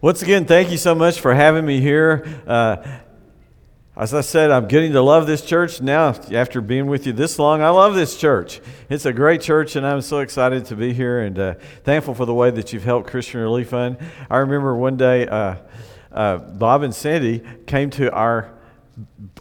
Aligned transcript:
Once 0.00 0.22
again, 0.22 0.44
thank 0.44 0.70
you 0.70 0.76
so 0.76 0.94
much 0.94 1.18
for 1.18 1.34
having 1.34 1.66
me 1.66 1.80
here. 1.80 2.24
Uh, 2.46 2.76
as 3.96 4.14
I 4.14 4.20
said, 4.20 4.52
I'm 4.52 4.68
getting 4.68 4.92
to 4.92 5.02
love 5.02 5.26
this 5.26 5.44
church 5.44 5.80
now 5.80 6.14
after 6.32 6.60
being 6.60 6.86
with 6.86 7.04
you 7.04 7.12
this 7.12 7.36
long. 7.36 7.62
I 7.62 7.70
love 7.70 7.96
this 7.96 8.16
church. 8.16 8.60
It's 8.88 9.06
a 9.06 9.12
great 9.12 9.40
church, 9.40 9.74
and 9.74 9.84
I'm 9.84 10.00
so 10.02 10.20
excited 10.20 10.66
to 10.66 10.76
be 10.76 10.92
here 10.92 11.22
and 11.22 11.36
uh, 11.36 11.54
thankful 11.82 12.14
for 12.14 12.26
the 12.26 12.34
way 12.34 12.52
that 12.52 12.72
you've 12.72 12.84
helped 12.84 13.10
Christian 13.10 13.40
Relief 13.40 13.70
Fund. 13.70 13.96
I 14.30 14.36
remember 14.36 14.76
one 14.76 14.96
day 14.96 15.26
uh, 15.26 15.56
uh 16.12 16.38
Bob 16.38 16.84
and 16.84 16.94
Sandy 16.94 17.42
came 17.66 17.90
to 17.90 18.12
our 18.12 18.56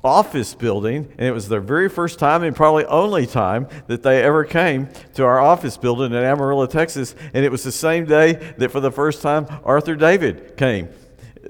office 0.03 0.53
building, 0.53 1.11
and 1.17 1.27
it 1.27 1.31
was 1.31 1.49
their 1.49 1.61
very 1.61 1.89
first 1.89 2.19
time 2.19 2.43
and 2.43 2.55
probably 2.55 2.85
only 2.85 3.25
time 3.25 3.67
that 3.87 4.03
they 4.03 4.21
ever 4.23 4.43
came 4.43 4.89
to 5.15 5.23
our 5.23 5.39
office 5.39 5.77
building 5.77 6.11
in 6.11 6.23
Amarillo, 6.23 6.65
Texas. 6.65 7.15
And 7.33 7.43
it 7.43 7.51
was 7.51 7.63
the 7.63 7.71
same 7.71 8.05
day 8.05 8.33
that 8.57 8.71
for 8.71 8.79
the 8.79 8.91
first 8.91 9.21
time 9.21 9.47
Arthur 9.63 9.95
David 9.95 10.57
came 10.57 10.89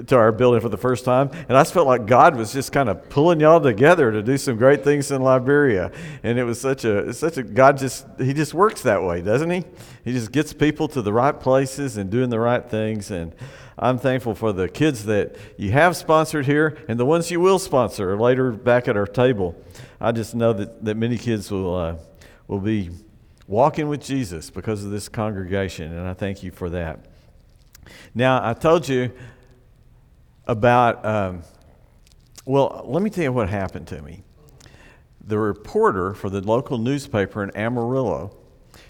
to 0.06 0.16
our 0.16 0.32
building 0.32 0.62
for 0.62 0.70
the 0.70 0.78
first 0.78 1.06
time. 1.06 1.32
And 1.50 1.57
I 1.57 1.64
felt 1.64 1.88
like 1.88 2.06
God 2.06 2.36
was 2.36 2.54
just 2.54 2.71
kind 2.71 2.89
of 2.89 3.10
pulling 3.10 3.39
y'all 3.39 3.60
together 3.60 4.11
to 4.11 4.21
do 4.21 4.38
some 4.38 4.58
great 4.58 4.83
things 4.83 5.11
in 5.11 5.21
Liberia. 5.21 5.92
And 6.24 6.38
it 6.38 6.44
was 6.44 6.61
such 6.61 6.86
a, 6.86 7.14
such 7.14 7.38
a, 7.38 7.44
God 7.44 7.78
just, 7.78 8.05
He 8.19 8.33
just 8.33 8.54
works 8.54 8.82
that 8.83 9.02
way, 9.04 9.21
doesn't 9.21 9.50
He? 9.50 9.64
He 10.04 10.14
just 10.14 10.32
gets 10.32 10.54
people 10.54 10.88
to 10.89 11.02
the 11.02 11.14
right 11.14 11.38
places 11.38 11.97
and 11.97 12.10
doing 12.10 12.30
the 12.30 12.39
right 12.39 12.68
things. 12.69 13.11
And 13.11 13.33
I'm 13.80 14.00
thankful 14.00 14.34
for 14.34 14.54
the 14.54 14.68
kids 14.68 15.06
that 15.06 15.36
you 15.56 15.72
have 15.72 15.96
sponsored 15.96 16.48
here 16.48 16.78
and 16.88 17.00
the 17.00 17.06
ones 17.06 17.30
you 17.30 17.40
will 17.40 17.60
sponsor 17.60 18.18
later 18.18 18.52
back 18.52 18.88
at 18.88 18.98
our 18.98 19.06
table. 19.06 19.56
I 20.02 20.12
just 20.12 20.34
know 20.34 20.52
that, 20.54 20.84
that 20.84 20.98
many 20.98 21.18
kids 21.18 21.52
will, 21.52 21.76
uh, 21.76 21.96
will 22.48 22.60
be 22.60 22.90
walking 23.48 23.88
with 23.88 24.04
Jesus 24.04 24.50
because 24.50 24.84
of 24.84 24.90
this 24.90 25.08
congregation, 25.08 25.92
and 25.96 26.08
I 26.08 26.14
thank 26.14 26.42
you 26.42 26.52
for 26.52 26.70
that. 26.72 27.06
Now, 28.16 28.46
I 28.48 28.54
told 28.54 28.90
you 28.90 29.12
about, 30.48 31.06
um, 31.06 31.44
well, 32.45 32.84
let 32.86 33.03
me 33.03 33.09
tell 33.09 33.25
you 33.25 33.31
what 33.31 33.50
happened 33.50 33.88
to 33.88 34.02
me. 34.02 34.23
The 35.23 35.38
reporter 35.38 36.14
for 36.14 36.30
the 36.30 36.41
local 36.41 36.78
newspaper 36.78 37.44
in 37.44 37.56
Amarillo, 37.56 38.36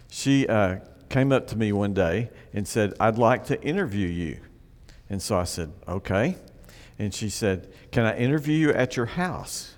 she 0.09 0.47
uh, 0.47 0.77
came 1.09 1.31
up 1.31 1.47
to 1.47 1.57
me 1.57 1.71
one 1.73 1.93
day 1.93 2.29
and 2.53 2.67
said, 2.67 2.93
I'd 2.99 3.17
like 3.17 3.45
to 3.45 3.61
interview 3.61 4.07
you. 4.07 4.39
And 5.09 5.21
so 5.21 5.37
I 5.37 5.43
said, 5.43 5.71
Okay. 5.87 6.37
And 6.99 7.13
she 7.13 7.29
said, 7.29 7.71
Can 7.91 8.05
I 8.05 8.17
interview 8.17 8.55
you 8.55 8.69
at 8.71 8.95
your 8.95 9.05
house? 9.05 9.75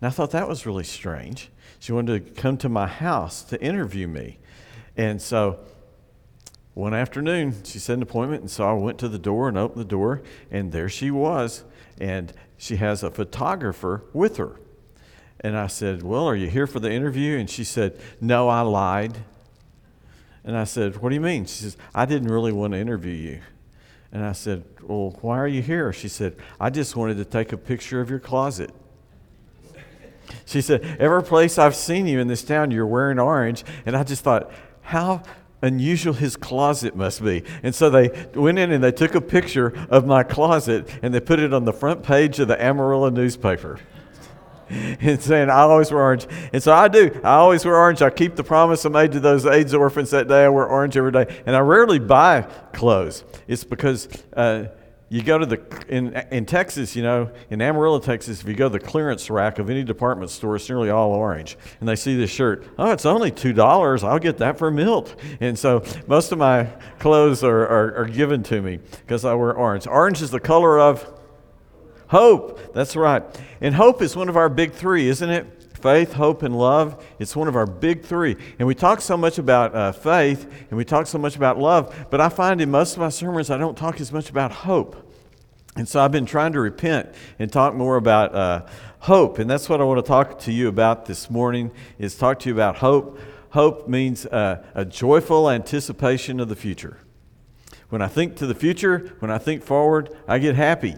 And 0.00 0.08
I 0.08 0.10
thought 0.10 0.30
that 0.32 0.48
was 0.48 0.66
really 0.66 0.84
strange. 0.84 1.50
She 1.78 1.92
wanted 1.92 2.24
to 2.24 2.40
come 2.40 2.56
to 2.58 2.68
my 2.68 2.86
house 2.86 3.42
to 3.44 3.62
interview 3.62 4.08
me. 4.08 4.38
And 4.96 5.20
so 5.20 5.58
one 6.74 6.92
afternoon, 6.92 7.62
she 7.64 7.78
set 7.78 7.94
an 7.94 8.02
appointment, 8.02 8.42
and 8.42 8.50
so 8.50 8.68
I 8.68 8.72
went 8.72 8.98
to 8.98 9.08
the 9.08 9.18
door 9.18 9.48
and 9.48 9.56
opened 9.56 9.80
the 9.80 9.88
door, 9.88 10.22
and 10.50 10.72
there 10.72 10.88
she 10.88 11.10
was. 11.10 11.62
And 12.00 12.32
she 12.56 12.76
has 12.76 13.02
a 13.04 13.10
photographer 13.10 14.02
with 14.12 14.38
her. 14.38 14.60
And 15.40 15.56
I 15.56 15.68
said, 15.68 16.02
Well, 16.02 16.26
are 16.26 16.34
you 16.34 16.48
here 16.48 16.66
for 16.66 16.80
the 16.80 16.90
interview? 16.90 17.36
And 17.38 17.48
she 17.48 17.64
said, 17.64 18.00
No, 18.20 18.48
I 18.48 18.62
lied. 18.62 19.18
And 20.42 20.56
I 20.56 20.64
said, 20.64 20.96
What 20.96 21.10
do 21.10 21.14
you 21.14 21.20
mean? 21.20 21.44
She 21.44 21.62
says, 21.62 21.76
I 21.94 22.06
didn't 22.06 22.28
really 22.28 22.52
want 22.52 22.72
to 22.72 22.78
interview 22.78 23.12
you. 23.12 23.40
And 24.14 24.24
I 24.24 24.32
said, 24.32 24.64
Well, 24.80 25.18
why 25.20 25.38
are 25.38 25.48
you 25.48 25.60
here? 25.60 25.92
She 25.92 26.08
said, 26.08 26.36
I 26.60 26.70
just 26.70 26.94
wanted 26.94 27.16
to 27.16 27.24
take 27.24 27.52
a 27.52 27.58
picture 27.58 28.00
of 28.00 28.08
your 28.08 28.20
closet. 28.20 28.70
She 30.46 30.62
said, 30.62 30.96
Every 31.00 31.22
place 31.22 31.58
I've 31.58 31.74
seen 31.74 32.06
you 32.06 32.20
in 32.20 32.28
this 32.28 32.44
town, 32.44 32.70
you're 32.70 32.86
wearing 32.86 33.18
orange. 33.18 33.64
And 33.84 33.96
I 33.96 34.04
just 34.04 34.22
thought, 34.22 34.52
How 34.82 35.22
unusual 35.62 36.14
his 36.14 36.36
closet 36.36 36.94
must 36.94 37.24
be. 37.24 37.42
And 37.64 37.74
so 37.74 37.90
they 37.90 38.28
went 38.34 38.58
in 38.58 38.70
and 38.70 38.84
they 38.84 38.92
took 38.92 39.16
a 39.16 39.20
picture 39.20 39.74
of 39.90 40.06
my 40.06 40.22
closet 40.22 40.88
and 41.02 41.12
they 41.12 41.20
put 41.20 41.40
it 41.40 41.52
on 41.52 41.64
the 41.64 41.72
front 41.72 42.04
page 42.04 42.38
of 42.38 42.46
the 42.46 42.62
Amarillo 42.62 43.10
newspaper. 43.10 43.80
and 44.68 45.20
saying, 45.20 45.50
I 45.50 45.60
always 45.60 45.90
wear 45.90 46.02
orange. 46.02 46.26
And 46.52 46.62
so 46.62 46.72
I 46.72 46.88
do. 46.88 47.20
I 47.22 47.34
always 47.34 47.64
wear 47.64 47.76
orange. 47.76 48.02
I 48.02 48.10
keep 48.10 48.36
the 48.36 48.44
promise 48.44 48.84
I 48.84 48.88
made 48.88 49.12
to 49.12 49.20
those 49.20 49.46
AIDS 49.46 49.74
orphans 49.74 50.10
that 50.10 50.28
day. 50.28 50.44
I 50.44 50.48
wear 50.48 50.66
orange 50.66 50.96
every 50.96 51.12
day. 51.12 51.42
And 51.46 51.54
I 51.54 51.60
rarely 51.60 51.98
buy 51.98 52.42
clothes. 52.72 53.24
It's 53.46 53.64
because 53.64 54.08
uh, 54.34 54.66
you 55.14 55.22
go 55.22 55.38
to 55.38 55.46
the, 55.46 55.60
in, 55.88 56.12
in 56.32 56.46
Texas, 56.46 56.96
you 56.96 57.02
know, 57.02 57.30
in 57.50 57.60
Amarillo, 57.60 58.00
Texas, 58.00 58.40
if 58.40 58.48
you 58.48 58.54
go 58.54 58.68
to 58.68 58.78
the 58.78 58.84
clearance 58.84 59.30
rack 59.30 59.58
of 59.58 59.70
any 59.70 59.84
department 59.84 60.30
store, 60.30 60.56
it's 60.56 60.68
nearly 60.68 60.90
all 60.90 61.12
orange. 61.12 61.56
And 61.78 61.88
they 61.88 61.94
see 61.94 62.16
this 62.16 62.30
shirt, 62.30 62.66
oh, 62.78 62.90
it's 62.90 63.06
only 63.06 63.30
$2. 63.30 64.02
I'll 64.02 64.18
get 64.18 64.38
that 64.38 64.58
for 64.58 64.70
Milt. 64.70 65.14
And 65.40 65.58
so 65.58 65.84
most 66.06 66.32
of 66.32 66.38
my 66.38 66.64
clothes 66.98 67.44
are, 67.44 67.62
are, 67.62 67.94
are 67.96 68.04
given 68.06 68.42
to 68.44 68.62
me 68.62 68.80
because 69.02 69.24
I 69.24 69.34
wear 69.34 69.52
orange. 69.52 69.86
Orange 69.86 70.22
is 70.22 70.30
the 70.30 70.40
color 70.40 70.80
of 70.80 71.08
Hope, 72.08 72.72
that's 72.74 72.96
right. 72.96 73.22
And 73.60 73.74
hope 73.74 74.02
is 74.02 74.14
one 74.14 74.28
of 74.28 74.36
our 74.36 74.48
big 74.48 74.72
three, 74.72 75.08
isn't 75.08 75.30
it? 75.30 75.46
Faith, 75.80 76.14
hope, 76.14 76.42
and 76.42 76.56
love. 76.56 77.04
It's 77.18 77.36
one 77.36 77.48
of 77.48 77.56
our 77.56 77.66
big 77.66 78.04
three. 78.04 78.36
And 78.58 78.66
we 78.66 78.74
talk 78.74 79.00
so 79.00 79.16
much 79.16 79.38
about 79.38 79.74
uh, 79.74 79.92
faith 79.92 80.50
and 80.70 80.78
we 80.78 80.84
talk 80.84 81.06
so 81.06 81.18
much 81.18 81.36
about 81.36 81.58
love, 81.58 82.06
but 82.10 82.20
I 82.20 82.28
find 82.28 82.60
in 82.60 82.70
most 82.70 82.94
of 82.94 83.00
my 83.00 83.10
sermons 83.10 83.50
I 83.50 83.58
don't 83.58 83.76
talk 83.76 84.00
as 84.00 84.12
much 84.12 84.30
about 84.30 84.50
hope. 84.50 85.10
And 85.76 85.88
so 85.88 86.00
I've 86.00 86.12
been 86.12 86.26
trying 86.26 86.52
to 86.52 86.60
repent 86.60 87.10
and 87.38 87.52
talk 87.52 87.74
more 87.74 87.96
about 87.96 88.34
uh, 88.34 88.66
hope. 89.00 89.38
And 89.38 89.50
that's 89.50 89.68
what 89.68 89.80
I 89.80 89.84
want 89.84 89.98
to 89.98 90.08
talk 90.08 90.38
to 90.40 90.52
you 90.52 90.68
about 90.68 91.06
this 91.06 91.28
morning 91.28 91.70
is 91.98 92.16
talk 92.16 92.38
to 92.40 92.48
you 92.48 92.54
about 92.54 92.76
hope. 92.76 93.18
Hope 93.50 93.88
means 93.88 94.24
uh, 94.26 94.64
a 94.74 94.84
joyful 94.84 95.50
anticipation 95.50 96.40
of 96.40 96.48
the 96.48 96.56
future. 96.56 96.98
When 97.88 98.00
I 98.02 98.08
think 98.08 98.36
to 98.36 98.46
the 98.46 98.54
future, 98.54 99.14
when 99.18 99.30
I 99.30 99.38
think 99.38 99.62
forward, 99.62 100.10
I 100.26 100.38
get 100.38 100.54
happy 100.54 100.96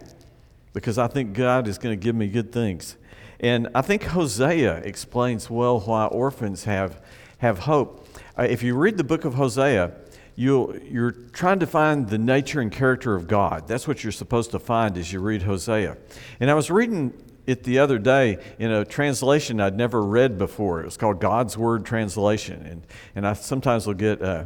because 0.77 0.99
I 0.99 1.07
think 1.07 1.33
God 1.33 1.69
is 1.69 1.79
going 1.79 1.99
to 1.99 2.05
give 2.05 2.15
me 2.15 2.29
good 2.29 2.53
things. 2.53 2.99
And 3.41 3.67
I 3.75 3.81
think 3.81 4.03
Hosea 4.03 4.77
explains 4.85 5.49
well 5.49 5.81
why 5.81 6.05
orphans 6.05 6.65
have, 6.65 7.03
have 7.39 7.61
hope. 7.61 8.07
Uh, 8.39 8.43
if 8.43 8.63
you 8.63 8.77
read 8.77 8.99
the 8.99 9.05
book 9.05 9.25
of 9.25 9.33
Hosea, 9.33 9.93
you 10.35 10.79
you're 10.85 11.13
trying 11.13 11.61
to 11.61 11.67
find 11.67 12.11
the 12.11 12.19
nature 12.19 12.61
and 12.61 12.71
character 12.71 13.15
of 13.15 13.27
God. 13.27 13.67
That's 13.67 13.89
what 13.89 14.05
you're 14.05 14.13
supposed 14.13 14.51
to 14.51 14.59
find 14.59 14.99
as 14.99 15.11
you 15.15 15.21
read 15.21 15.45
Hosea. 15.45 15.97
And 16.41 16.51
I 16.51 16.55
was 16.55 16.71
reading 16.71 17.15
it 17.47 17.63
the 17.63 17.79
other 17.79 17.99
day 17.99 18.37
in 18.59 18.71
a 18.71 18.85
translation 18.85 19.63
I'd 19.63 19.79
never 19.79 20.03
read 20.03 20.37
before. 20.37 20.83
It 20.83 20.85
was 20.85 20.99
called 20.99 21.23
God's 21.23 21.57
Word 21.57 21.87
Translation. 21.87 22.67
And, 22.67 22.87
and 23.15 23.27
I 23.27 23.33
sometimes 23.33 23.87
will 23.87 23.95
get 23.95 24.21
uh, 24.21 24.45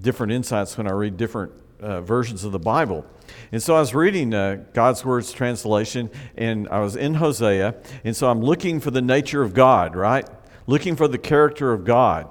different 0.00 0.32
insights 0.32 0.78
when 0.78 0.86
I 0.86 0.92
read 0.92 1.16
different 1.16 1.50
uh, 1.80 2.02
versions 2.02 2.44
of 2.44 2.52
the 2.52 2.60
Bible. 2.60 3.04
And 3.52 3.62
so 3.62 3.76
I 3.76 3.80
was 3.80 3.94
reading 3.94 4.34
uh, 4.34 4.64
God's 4.72 5.04
Words 5.04 5.32
translation, 5.32 6.10
and 6.36 6.68
I 6.68 6.80
was 6.80 6.96
in 6.96 7.14
Hosea, 7.14 7.74
and 8.04 8.16
so 8.16 8.28
I'm 8.30 8.40
looking 8.40 8.80
for 8.80 8.90
the 8.90 9.02
nature 9.02 9.42
of 9.42 9.54
God, 9.54 9.96
right? 9.96 10.28
Looking 10.66 10.96
for 10.96 11.08
the 11.08 11.18
character 11.18 11.72
of 11.72 11.84
God. 11.84 12.28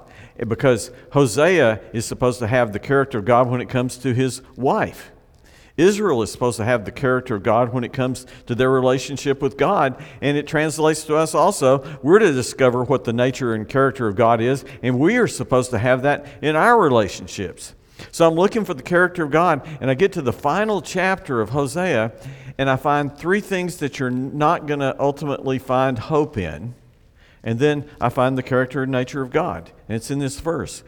Because 0.47 0.91
Hosea 1.13 1.79
is 1.93 2.05
supposed 2.05 2.39
to 2.39 2.47
have 2.47 2.73
the 2.73 2.79
character 2.79 3.19
of 3.19 3.25
God 3.25 3.49
when 3.49 3.61
it 3.61 3.69
comes 3.69 3.97
to 3.99 4.13
his 4.13 4.41
wife. 4.57 5.11
Israel 5.77 6.21
is 6.21 6.31
supposed 6.31 6.57
to 6.57 6.63
have 6.63 6.85
the 6.85 6.91
character 6.91 7.35
of 7.35 7.43
God 7.43 7.73
when 7.73 7.83
it 7.83 7.91
comes 7.91 8.25
to 8.45 8.55
their 8.55 8.71
relationship 8.71 9.41
with 9.41 9.57
God. 9.57 10.01
And 10.21 10.37
it 10.37 10.47
translates 10.47 11.03
to 11.05 11.15
us 11.15 11.35
also. 11.35 11.99
We're 12.01 12.19
to 12.19 12.31
discover 12.31 12.83
what 12.83 13.03
the 13.03 13.13
nature 13.13 13.53
and 13.53 13.67
character 13.67 14.07
of 14.07 14.15
God 14.15 14.41
is, 14.41 14.63
and 14.81 14.99
we 14.99 15.17
are 15.17 15.27
supposed 15.27 15.71
to 15.71 15.77
have 15.77 16.03
that 16.03 16.27
in 16.41 16.55
our 16.55 16.79
relationships. 16.79 17.75
So 18.11 18.27
I'm 18.27 18.35
looking 18.35 18.65
for 18.65 18.73
the 18.73 18.83
character 18.83 19.23
of 19.23 19.31
God, 19.31 19.67
and 19.81 19.89
I 19.89 19.93
get 19.93 20.13
to 20.13 20.21
the 20.21 20.33
final 20.33 20.81
chapter 20.81 21.41
of 21.41 21.49
Hosea, 21.49 22.11
and 22.57 22.69
I 22.69 22.75
find 22.75 23.15
three 23.15 23.41
things 23.41 23.77
that 23.77 23.99
you're 23.99 24.09
not 24.09 24.67
going 24.67 24.79
to 24.79 24.95
ultimately 24.99 25.59
find 25.59 25.99
hope 25.99 26.37
in. 26.37 26.75
And 27.43 27.59
then 27.59 27.89
I 28.01 28.09
find 28.09 28.37
the 28.37 28.43
character 28.43 28.83
and 28.83 28.91
nature 28.91 29.21
of 29.21 29.29
God. 29.29 29.71
And 29.87 29.95
it's 29.95 30.09
in 30.09 30.19
this 30.19 30.39
verse. 30.39 30.83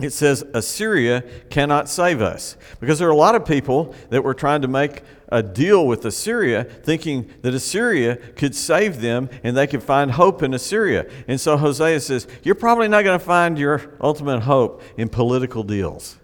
It 0.00 0.12
says, 0.12 0.42
Assyria 0.54 1.22
cannot 1.50 1.88
save 1.88 2.22
us. 2.22 2.56
Because 2.80 2.98
there 2.98 3.08
are 3.08 3.12
a 3.12 3.16
lot 3.16 3.34
of 3.34 3.44
people 3.44 3.94
that 4.08 4.24
were 4.24 4.34
trying 4.34 4.62
to 4.62 4.68
make 4.68 5.02
a 5.28 5.42
deal 5.42 5.86
with 5.86 6.04
Assyria, 6.04 6.64
thinking 6.64 7.30
that 7.42 7.54
Assyria 7.54 8.16
could 8.16 8.54
save 8.54 9.00
them 9.00 9.28
and 9.44 9.56
they 9.56 9.66
could 9.66 9.82
find 9.82 10.12
hope 10.12 10.42
in 10.42 10.54
Assyria. 10.54 11.06
And 11.28 11.40
so 11.40 11.56
Hosea 11.56 12.00
says, 12.00 12.26
You're 12.42 12.54
probably 12.54 12.88
not 12.88 13.04
going 13.04 13.18
to 13.18 13.24
find 13.24 13.58
your 13.58 13.94
ultimate 14.00 14.40
hope 14.40 14.82
in 14.96 15.08
political 15.08 15.62
deals. 15.62 16.16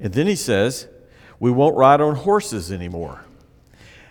And 0.00 0.12
then 0.12 0.26
he 0.26 0.36
says, 0.36 0.88
We 1.38 1.50
won't 1.50 1.76
ride 1.76 2.00
on 2.00 2.16
horses 2.16 2.70
anymore. 2.72 3.24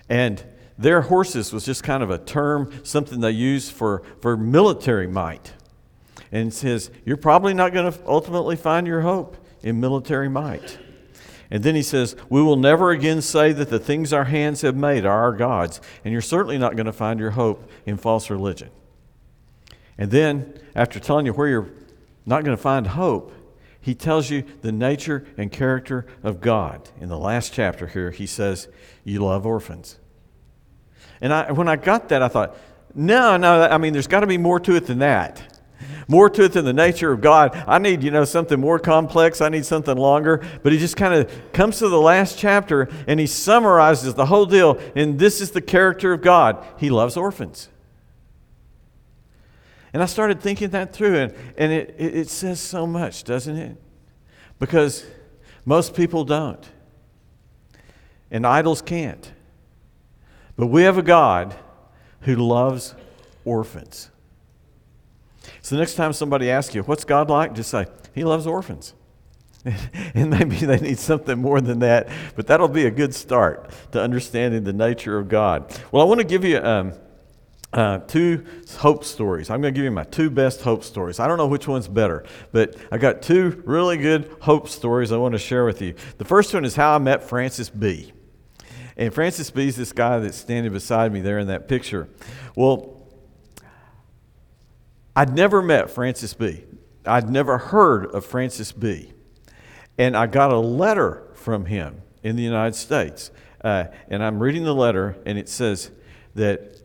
And 0.10 0.44
their 0.78 1.01
horses 1.01 1.51
was 1.51 1.66
just 1.66 1.84
kind 1.84 2.04
of 2.04 2.10
a 2.10 2.18
term, 2.18 2.72
something 2.84 3.19
they 3.19 3.31
used 3.31 3.72
for, 3.72 4.04
for 4.22 4.38
military 4.38 5.07
might. 5.07 5.54
And 6.31 6.54
says, 6.54 6.92
You're 7.06 7.18
probably 7.18 7.54
not 7.54 7.74
going 7.74 7.92
to 7.92 8.00
ultimately 8.06 8.56
find 8.56 8.86
your 8.86 9.01
hope 9.01 9.38
in 9.63 9.80
military 9.80 10.30
might. 10.30 10.78
And 11.50 11.63
then 11.63 11.75
he 11.75 11.84
says, 11.84 12.16
We 12.30 12.42
will 12.42 12.57
never 12.57 12.92
again 12.92 13.22
say 13.22 13.54
that 13.54 13.69
the 13.69 13.80
things 13.80 14.12
our 14.12 14.25
hands 14.25 14.62
have 14.62 14.75
made 14.75 15.06
are 15.06 15.22
our 15.22 15.33
gods. 15.33 15.80
And 16.04 16.12
you're 16.12 16.22
certainly 16.22 16.57
not 16.57 16.75
going 16.75 16.86
to 16.86 16.94
find 16.94 17.19
your 17.19 17.31
hope 17.31 17.69
in 17.86 17.98
false 17.98 18.30
religion. 18.30 18.69
And 19.98 20.12
then, 20.12 20.54
after 20.75 21.00
telling 21.00 21.25
you 21.25 21.33
where 21.33 21.48
you're 21.48 21.69
not 22.25 22.44
going 22.44 22.56
to 22.56 22.62
find 22.62 22.86
hope, 22.86 23.33
he 23.88 23.95
tells 23.95 24.30
you 24.30 24.44
the 24.63 24.72
nature 24.74 25.25
and 25.38 25.50
character 25.50 26.06
of 26.22 26.42
God. 26.42 26.89
In 27.00 27.07
the 27.07 27.18
last 27.18 27.54
chapter 27.54 27.88
here, 27.88 28.12
he 28.12 28.25
says, 28.25 28.68
You 29.06 29.24
love 29.24 29.45
orphans. 29.45 29.98
And 31.22 31.31
I, 31.31 31.54
when 31.54 31.69
I 31.69 31.78
got 31.78 32.10
that, 32.10 32.22
I 32.22 32.28
thought, 32.28 32.57
no, 32.94 33.38
no, 33.38 33.62
I 33.62 33.78
mean, 33.78 33.94
there's 33.94 34.07
got 34.07 34.19
to 34.19 34.28
be 34.28 34.38
more 34.38 34.60
to 34.60 34.75
it 34.75 34.88
than 34.88 35.00
that. 35.00 35.62
More 36.10 36.30
to 36.30 36.44
it 36.44 36.51
than 36.51 36.66
the 36.66 36.74
nature 36.74 37.13
of 37.13 37.22
God. 37.22 37.56
I 37.66 37.78
need, 37.78 38.04
you 38.04 38.12
know, 38.12 38.25
something 38.25 38.60
more 38.60 38.78
complex. 38.78 39.39
I 39.39 39.48
need 39.48 39.66
something 39.66 39.95
longer. 39.95 40.44
But 40.63 40.74
he 40.74 40.80
just 40.80 40.98
kind 40.98 41.13
of 41.13 41.54
comes 41.54 41.80
to 41.80 41.88
the 41.88 42.01
last 42.01 42.38
chapter 42.38 42.90
and 43.07 43.22
he 43.22 43.25
summarizes 43.25 44.16
the 44.16 44.25
whole 44.25 44.45
deal. 44.45 44.81
And 44.98 45.18
this 45.18 45.40
is 45.40 45.51
the 45.51 45.62
character 45.62 46.12
of 46.12 46.22
God. 46.22 46.62
He 46.78 46.90
loves 46.90 47.16
orphans. 47.16 47.69
And 49.98 50.04
I 50.04 50.06
started 50.06 50.42
thinking 50.42 50.70
that 50.70 50.94
through, 50.94 51.16
and, 51.16 51.34
and 51.58 51.72
it, 51.72 51.96
it, 51.98 52.30
says 52.30 52.60
so 52.60 52.86
much, 52.86 53.24
doesn't 53.24 53.58
it? 53.58 53.78
Because 54.60 55.04
most 55.66 55.96
people 55.96 56.24
don't. 56.24 56.64
And 58.30 58.46
idols 58.46 58.84
can't. 58.84 59.32
But 60.56 60.68
we 60.68 60.84
have 60.84 61.00
a 61.00 61.02
God 61.02 61.56
who 62.22 62.36
loves 62.36 62.94
orphans. 63.44 64.12
So 65.64 65.76
next 65.76 65.96
time 65.96 66.14
somebody 66.14 66.52
asks 66.52 66.76
you, 66.76 66.84
What's 66.84 67.04
God 67.04 67.32
like? 67.32 67.56
just 67.56 67.72
say, 67.72 67.88
He 68.14 68.24
loves 68.24 68.46
orphans. 68.46 68.94
and 70.14 70.30
maybe 70.30 70.58
they 70.58 70.80
need 70.80 71.00
something 71.00 71.40
more 71.40 71.60
than 71.60 71.80
that, 71.80 72.08
but 72.36 72.46
that'll 72.46 72.68
be 72.68 72.86
a 72.86 72.92
good 72.92 73.16
start 73.16 73.72
to 73.94 74.00
understanding 74.00 74.64
the 74.64 74.74
nature 74.74 75.18
of 75.18 75.28
God. 75.28 75.76
Well, 75.92 76.04
I 76.04 76.06
want 76.06 76.20
to 76.20 76.28
give 76.28 76.46
you 76.46 76.60
um, 76.60 76.94
uh, 77.74 78.00
two 78.00 78.46
hope 78.78 79.04
stories. 79.04 79.50
I'm 79.50 79.62
going 79.62 79.74
to 79.74 79.78
give 79.78 79.84
you 79.84 79.92
my 79.92 80.06
two 80.06 80.30
best 80.30 80.62
hope 80.62 80.84
stories. 80.84 81.19
I 81.19 81.28
don't 81.28 81.38
know 81.38 81.48
which 81.48 81.68
one's 81.68 81.88
better, 81.88 82.24
but 82.52 82.75
I 82.92 82.98
got 82.98 83.22
two 83.22 83.62
really 83.66 83.98
good 83.98 84.36
hope 84.42 84.69
stories 84.69 85.12
I 85.12 85.18
want 85.18 85.34
to 85.34 85.40
share 85.40 85.66
with 85.66 85.81
you. 85.81 85.96
The 86.18 86.25
first 86.25 86.54
one 86.54 86.66
is 86.66 86.75
how 86.75 86.96
I 86.96 86.98
met 86.98 87.24
Francis 87.24 87.69
B. 87.69 88.14
And 88.96 89.14
Francis 89.14 89.52
B 89.52 89.68
is 89.68 89.75
this 89.75 89.92
guy 89.94 90.19
that's 90.19 90.38
standing 90.38 90.74
beside 90.74 91.14
me 91.14 91.22
there 91.22 91.40
in 91.40 91.48
that 91.48 91.68
picture. 91.68 92.10
Well, 92.56 92.98
I'd 95.16 95.36
never 95.36 95.62
met 95.62 95.90
Francis 95.90 96.34
Bee. 96.34 96.64
I'd 97.06 97.30
never 97.30 97.58
heard 97.58 98.06
of 98.08 98.25
Francis 98.25 98.72
B. 98.72 99.14
And 99.98 100.16
I 100.16 100.28
got 100.28 100.52
a 100.52 100.60
letter 100.60 101.24
from 101.34 101.66
him 101.66 102.02
in 102.24 102.36
the 102.36 102.44
United 102.44 102.75
States. 102.75 103.31
Uh, 103.64 103.86
and 104.10 104.24
I'm 104.24 104.42
reading 104.42 104.64
the 104.64 104.75
letter, 104.75 105.18
and 105.25 105.38
it 105.38 105.50
says 105.50 105.92
that 106.36 106.77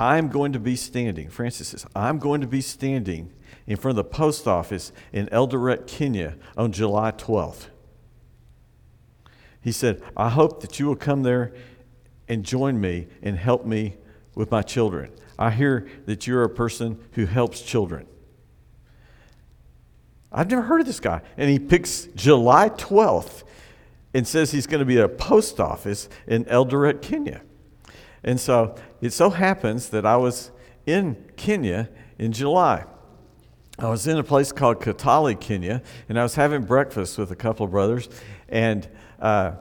I'm 0.00 0.28
going 0.28 0.54
to 0.54 0.58
be 0.58 0.76
standing, 0.76 1.28
Francis 1.28 1.68
says, 1.68 1.86
I'm 1.94 2.18
going 2.18 2.40
to 2.40 2.46
be 2.46 2.62
standing 2.62 3.34
in 3.66 3.76
front 3.76 3.98
of 3.98 4.04
the 4.04 4.10
post 4.10 4.48
office 4.48 4.92
in 5.12 5.26
Eldoret, 5.26 5.86
Kenya 5.86 6.36
on 6.56 6.72
July 6.72 7.12
12th. 7.12 7.66
He 9.60 9.72
said, 9.72 10.00
I 10.16 10.30
hope 10.30 10.62
that 10.62 10.80
you 10.80 10.86
will 10.86 10.96
come 10.96 11.22
there 11.22 11.52
and 12.28 12.46
join 12.46 12.80
me 12.80 13.08
and 13.22 13.36
help 13.36 13.66
me 13.66 13.96
with 14.34 14.50
my 14.50 14.62
children. 14.62 15.12
I 15.38 15.50
hear 15.50 15.86
that 16.06 16.26
you're 16.26 16.44
a 16.44 16.48
person 16.48 16.98
who 17.12 17.26
helps 17.26 17.60
children. 17.60 18.06
I've 20.32 20.48
never 20.48 20.62
heard 20.62 20.80
of 20.80 20.86
this 20.86 21.00
guy. 21.00 21.20
And 21.36 21.50
he 21.50 21.58
picks 21.58 22.06
July 22.14 22.70
12th 22.70 23.42
and 24.14 24.26
says 24.26 24.50
he's 24.50 24.66
going 24.66 24.78
to 24.78 24.86
be 24.86 24.98
at 24.98 25.04
a 25.04 25.08
post 25.08 25.60
office 25.60 26.08
in 26.26 26.46
Eldoret, 26.46 27.02
Kenya. 27.02 27.42
And 28.22 28.38
so 28.38 28.76
it 29.00 29.12
so 29.12 29.30
happens 29.30 29.88
that 29.90 30.04
I 30.04 30.16
was 30.16 30.50
in 30.86 31.16
Kenya 31.36 31.88
in 32.18 32.32
July. 32.32 32.84
I 33.78 33.88
was 33.88 34.06
in 34.06 34.18
a 34.18 34.22
place 34.22 34.52
called 34.52 34.80
Kitale, 34.80 35.38
Kenya, 35.40 35.82
and 36.08 36.18
I 36.18 36.22
was 36.22 36.34
having 36.34 36.64
breakfast 36.64 37.16
with 37.16 37.30
a 37.30 37.36
couple 37.36 37.64
of 37.64 37.70
brothers. 37.70 38.10
And 38.48 38.86
uh, 39.20 39.52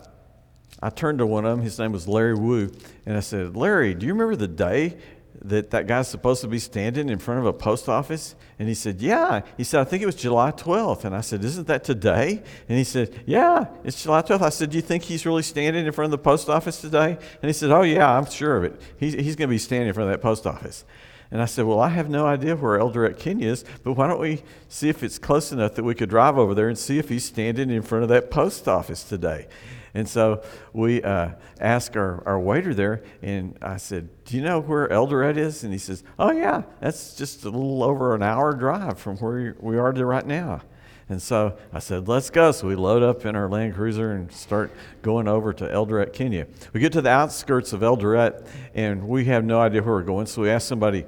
I 0.81 0.89
turned 0.89 1.19
to 1.19 1.25
one 1.25 1.45
of 1.45 1.55
them, 1.55 1.61
his 1.63 1.79
name 1.79 1.93
was 1.93 2.07
Larry 2.07 2.35
Wu, 2.35 2.69
and 3.05 3.15
I 3.15 3.21
said, 3.21 3.55
Larry, 3.55 3.93
do 3.93 4.05
you 4.05 4.13
remember 4.13 4.35
the 4.35 4.47
day 4.47 4.97
that 5.41 5.69
that 5.71 5.87
guy's 5.87 6.07
supposed 6.07 6.41
to 6.41 6.47
be 6.47 6.59
standing 6.59 7.09
in 7.09 7.17
front 7.17 7.39
of 7.39 7.45
a 7.45 7.53
post 7.53 7.87
office? 7.87 8.35
And 8.57 8.67
he 8.67 8.73
said, 8.73 9.01
Yeah. 9.01 9.41
He 9.57 9.63
said, 9.63 9.81
I 9.81 9.83
think 9.83 10.03
it 10.03 10.05
was 10.05 10.15
July 10.15 10.51
12th. 10.51 11.05
And 11.05 11.15
I 11.15 11.21
said, 11.21 11.43
Isn't 11.43 11.67
that 11.67 11.83
today? 11.83 12.43
And 12.67 12.77
he 12.77 12.83
said, 12.83 13.23
Yeah, 13.25 13.67
it's 13.83 14.03
July 14.03 14.21
12th. 14.21 14.41
I 14.41 14.49
said, 14.49 14.69
Do 14.71 14.77
you 14.77 14.81
think 14.81 15.03
he's 15.03 15.25
really 15.25 15.43
standing 15.43 15.85
in 15.85 15.91
front 15.91 16.07
of 16.07 16.11
the 16.11 16.23
post 16.23 16.49
office 16.49 16.81
today? 16.81 17.17
And 17.41 17.49
he 17.49 17.53
said, 17.53 17.71
Oh, 17.71 17.83
yeah, 17.83 18.17
I'm 18.17 18.25
sure 18.25 18.57
of 18.57 18.63
it. 18.63 18.81
He's, 18.97 19.13
he's 19.13 19.35
going 19.35 19.47
to 19.49 19.53
be 19.53 19.57
standing 19.57 19.87
in 19.87 19.93
front 19.93 20.09
of 20.09 20.13
that 20.13 20.21
post 20.21 20.45
office. 20.45 20.85
And 21.31 21.41
I 21.41 21.45
said, 21.45 21.65
Well, 21.65 21.79
I 21.79 21.89
have 21.89 22.09
no 22.09 22.25
idea 22.25 22.55
where 22.55 22.79
Eldoret 22.79 23.19
Kenya 23.19 23.49
is, 23.49 23.63
but 23.83 23.93
why 23.93 24.07
don't 24.07 24.19
we 24.19 24.43
see 24.67 24.89
if 24.89 25.03
it's 25.03 25.19
close 25.19 25.51
enough 25.51 25.75
that 25.75 25.83
we 25.83 25.95
could 25.95 26.09
drive 26.09 26.37
over 26.37 26.53
there 26.53 26.67
and 26.69 26.77
see 26.77 26.97
if 26.97 27.09
he's 27.09 27.25
standing 27.25 27.69
in 27.69 27.81
front 27.81 28.03
of 28.03 28.09
that 28.09 28.31
post 28.31 28.67
office 28.67 29.03
today? 29.03 29.47
And 29.93 30.07
so 30.07 30.43
we 30.73 31.01
uh, 31.01 31.31
asked 31.59 31.97
our, 31.97 32.23
our 32.27 32.39
waiter 32.39 32.73
there, 32.73 33.03
and 33.21 33.57
I 33.61 33.77
said, 33.77 34.09
Do 34.25 34.37
you 34.37 34.43
know 34.43 34.59
where 34.59 34.87
Eldoret 34.87 35.37
is? 35.37 35.63
And 35.63 35.73
he 35.73 35.79
says, 35.79 36.03
Oh, 36.17 36.31
yeah, 36.31 36.63
that's 36.79 37.15
just 37.15 37.43
a 37.43 37.49
little 37.49 37.83
over 37.83 38.13
an 38.15 38.21
hour 38.21 38.53
drive 38.53 38.99
from 38.99 39.17
where 39.17 39.55
we 39.59 39.77
are 39.77 39.91
to 39.91 40.05
right 40.05 40.25
now. 40.25 40.61
And 41.09 41.19
so 41.19 41.57
I 41.73 41.79
said, 41.79 42.07
Let's 42.07 42.29
go. 42.29 42.51
So 42.51 42.67
we 42.67 42.75
load 42.75 43.01
up 43.01 43.25
in 43.25 43.35
our 43.35 43.49
Land 43.49 43.73
Cruiser 43.73 44.11
and 44.11 44.31
start 44.31 44.71
going 45.01 45.27
over 45.27 45.53
to 45.53 45.65
Eldoret, 45.65 46.13
Kenya. 46.13 46.45
We 46.71 46.79
get 46.79 46.93
to 46.93 47.01
the 47.01 47.09
outskirts 47.09 47.73
of 47.73 47.81
Eldoret, 47.81 48.47
and 48.75 49.07
we 49.07 49.25
have 49.25 49.43
no 49.43 49.59
idea 49.59 49.81
where 49.81 49.95
we're 49.95 50.03
going. 50.03 50.27
So 50.27 50.43
we 50.43 50.49
ask 50.49 50.67
somebody, 50.67 51.05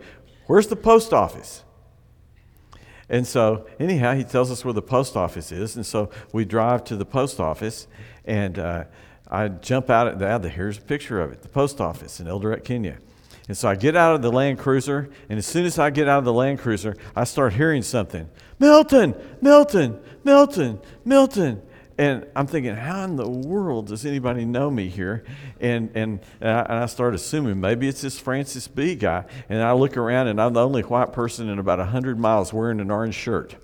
Where's 0.48 0.68
the 0.68 0.76
post 0.76 1.14
office? 1.14 1.64
And 3.12 3.28
so, 3.28 3.68
anyhow, 3.78 4.16
he 4.16 4.24
tells 4.24 4.50
us 4.50 4.64
where 4.64 4.74
the 4.74 4.82
post 4.82 5.18
office 5.18 5.52
is. 5.52 5.76
And 5.76 5.86
so 5.86 6.10
we 6.32 6.46
drive 6.46 6.86
to 6.86 6.96
the 6.96 7.06
post 7.06 7.42
office, 7.42 7.88
and 8.26 8.60
uh, 8.60 8.84
I 9.30 9.48
jump 9.48 9.90
out 9.90 10.08
at 10.08 10.20
that. 10.20 10.44
Here's 10.44 10.78
a 10.78 10.82
picture 10.82 11.22
of 11.22 11.32
it 11.32 11.42
the 11.42 11.50
post 11.50 11.80
office 11.80 12.20
in 12.20 12.28
Eldoret, 12.28 12.64
Kenya. 12.64 12.98
And 13.48 13.58
so 13.58 13.68
I 13.68 13.76
get 13.76 13.96
out 13.96 14.16
of 14.16 14.22
the 14.22 14.32
Land 14.32 14.60
Cruiser, 14.60 15.10
and 15.28 15.38
as 15.38 15.46
soon 15.46 15.66
as 15.66 15.80
I 15.80 15.90
get 15.90 16.08
out 16.08 16.20
of 16.20 16.26
the 16.26 16.34
Land 16.34 16.60
Cruiser, 16.60 16.96
I 17.16 17.24
start 17.24 17.54
hearing 17.54 17.82
something 17.82 18.30
Milton, 18.60 19.16
Milton, 19.42 20.00
Milton, 20.24 20.80
Milton. 21.04 21.62
And 21.98 22.26
I'm 22.36 22.48
thinking, 22.48 22.76
how 22.76 23.04
in 23.04 23.16
the 23.16 23.30
world 23.30 23.88
does 23.88 24.06
anybody 24.06 24.46
know 24.46 24.72
me 24.72 24.88
here? 24.88 25.24
And, 25.60 25.92
and, 25.94 26.20
and, 26.40 26.50
I, 26.50 26.62
and 26.62 26.74
I 26.74 26.86
start 26.88 27.14
assuming 27.14 27.60
maybe 27.60 27.88
it's 27.88 28.02
this 28.02 28.18
Francis 28.18 28.68
B. 28.68 28.96
guy. 28.96 29.26
And 29.50 29.62
I 29.62 29.74
look 29.74 29.98
around, 29.98 30.28
and 30.28 30.42
I'm 30.42 30.54
the 30.54 30.66
only 30.66 30.82
white 30.82 31.14
person 31.14 31.50
in 31.50 31.60
about 31.60 31.80
100 31.80 32.18
miles 32.18 32.54
wearing 32.54 32.80
an 32.80 32.90
orange 32.90 33.16
shirt. 33.16 33.56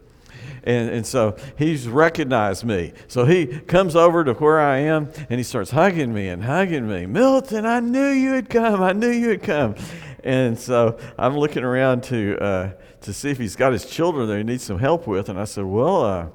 And, 0.63 0.89
and 0.89 1.05
so 1.05 1.37
he's 1.57 1.87
recognized 1.87 2.63
me. 2.63 2.93
So 3.07 3.25
he 3.25 3.47
comes 3.47 3.95
over 3.95 4.23
to 4.23 4.33
where 4.33 4.59
I 4.59 4.79
am 4.79 5.11
and 5.29 5.39
he 5.39 5.43
starts 5.43 5.71
hugging 5.71 6.13
me 6.13 6.29
and 6.29 6.43
hugging 6.43 6.87
me. 6.87 7.05
Milton, 7.05 7.65
I 7.65 7.79
knew 7.79 8.09
you 8.09 8.33
had 8.33 8.49
come. 8.49 8.81
I 8.81 8.93
knew 8.93 9.09
you 9.09 9.29
had 9.29 9.43
come. 9.43 9.75
And 10.23 10.57
so 10.59 10.99
I'm 11.17 11.37
looking 11.37 11.63
around 11.63 12.03
to, 12.05 12.37
uh, 12.39 12.71
to 13.01 13.13
see 13.13 13.29
if 13.29 13.37
he's 13.37 13.55
got 13.55 13.71
his 13.71 13.85
children 13.85 14.27
that 14.27 14.37
he 14.37 14.43
needs 14.43 14.63
some 14.63 14.79
help 14.79 15.07
with. 15.07 15.29
And 15.29 15.39
I 15.39 15.45
said, 15.45 15.65
Well, 15.65 16.03
uh, 16.03 16.23
do 16.23 16.31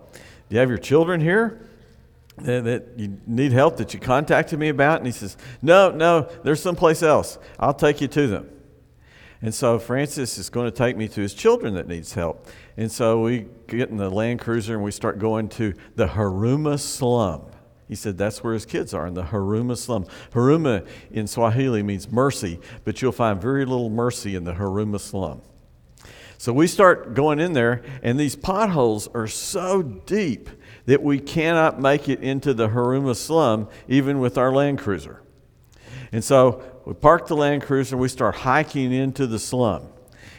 you 0.51 0.59
have 0.59 0.69
your 0.69 0.79
children 0.79 1.21
here? 1.21 1.69
that, 2.39 2.65
that 2.65 2.89
you 2.97 3.19
need 3.27 3.53
help 3.53 3.77
that 3.77 3.93
you 3.95 4.01
contacted 4.01 4.59
me 4.59 4.69
about? 4.69 4.99
And 4.99 5.07
he 5.07 5.13
says, 5.13 5.37
No, 5.61 5.91
no, 5.91 6.29
there's 6.43 6.63
someplace 6.63 7.03
else. 7.03 7.39
I'll 7.59 7.75
take 7.75 8.01
you 8.01 8.09
to 8.09 8.27
them. 8.27 8.49
And 9.43 9.53
so 9.53 9.79
Francis 9.81 10.39
is 10.39 10.49
going 10.49 10.71
to 10.71 10.77
take 10.77 10.97
me 10.97 11.09
to 11.09 11.21
his 11.21 11.35
children 11.35 11.75
that 11.75 11.89
needs 11.89 12.15
help. 12.15 12.47
And 12.77 12.91
so 12.91 13.21
we 13.21 13.47
get 13.67 13.91
in 13.91 13.97
the 13.97 14.09
Land 14.09 14.41
Cruiser 14.41 14.75
and 14.75 14.85
we 14.85 14.93
start 14.93 15.19
going 15.19 15.49
to 15.51 15.75
the 15.97 16.07
Huruma 16.07 16.79
slum. 16.79 17.43
He 17.89 17.97
said 17.97 18.17
that's 18.17 18.43
where 18.43 18.55
his 18.55 18.65
kids 18.65 18.95
are, 18.95 19.07
in 19.07 19.15
the 19.15 19.25
Huruma 19.25 19.77
slum. 19.77 20.07
Huruma 20.33 20.87
in 21.11 21.27
Swahili 21.27 21.83
means 21.83 22.11
mercy, 22.11 22.61
but 22.85 23.03
you'll 23.03 23.13
find 23.13 23.43
very 23.43 23.65
little 23.65 23.91
mercy 23.91 24.37
in 24.37 24.45
the 24.45 24.55
Huruma 24.55 25.01
slum. 25.01 25.43
So 26.39 26.53
we 26.53 26.67
start 26.67 27.15
going 27.15 27.39
in 27.39 27.53
there, 27.53 27.83
and 28.03 28.19
these 28.19 28.35
potholes 28.35 29.09
are 29.09 29.27
so 29.27 29.83
deep 29.83 30.49
that 30.87 31.03
we 31.03 31.21
cannot 31.21 31.81
make 31.81 32.09
it 32.09 32.21
into 32.21 32.55
the 32.55 32.69
Huruma 32.69 33.15
slum 33.15 33.69
even 33.89 34.21
with 34.21 34.39
our 34.39 34.53
Land 34.53 34.79
Cruiser. 34.79 35.21
And 36.13 36.25
so 36.25 36.63
we 36.85 36.95
park 36.95 37.27
the 37.27 37.37
Land 37.37 37.63
Cruiser 37.63 37.95
and 37.95 38.03
we 38.03 38.09
start 38.09 38.37
hiking 38.37 38.93
into 38.93 39.27
the 39.27 39.39
slum. 39.39 39.89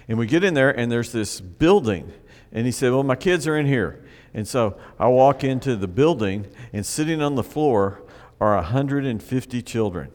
And 0.08 0.18
we 0.18 0.26
get 0.26 0.44
in 0.44 0.54
there 0.54 0.70
and 0.70 0.92
there's 0.92 1.12
this 1.12 1.40
building. 1.40 2.12
And 2.52 2.66
he 2.66 2.72
said, 2.72 2.92
Well, 2.92 3.04
my 3.04 3.16
kids 3.16 3.48
are 3.48 3.58
in 3.58 3.66
here. 3.66 4.04
And 4.34 4.48
so 4.48 4.78
I 5.00 5.08
walk 5.08 5.44
into 5.44 5.76
the 5.76 5.88
building 5.88 6.48
and 6.74 6.86
sitting 6.86 7.22
on 7.22 7.36
the 7.36 7.44
floor 7.44 8.02
are 8.42 8.56
150 8.56 9.62
children. 9.62 10.12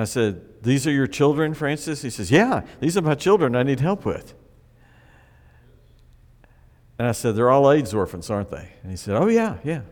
I 0.00 0.04
said, 0.04 0.62
These 0.62 0.86
are 0.86 0.90
your 0.90 1.06
children, 1.06 1.54
Francis? 1.54 2.02
He 2.02 2.10
says, 2.10 2.30
Yeah, 2.30 2.62
these 2.80 2.96
are 2.96 3.02
my 3.02 3.14
children 3.14 3.54
I 3.54 3.62
need 3.62 3.80
help 3.80 4.04
with. 4.04 4.34
And 6.98 7.06
I 7.06 7.12
said, 7.12 7.36
They're 7.36 7.50
all 7.50 7.70
AIDS 7.70 7.94
orphans, 7.94 8.30
aren't 8.30 8.50
they? 8.50 8.72
And 8.82 8.90
he 8.90 8.96
said, 8.96 9.16
Oh, 9.16 9.28
yeah, 9.28 9.58
yeah. 9.62 9.82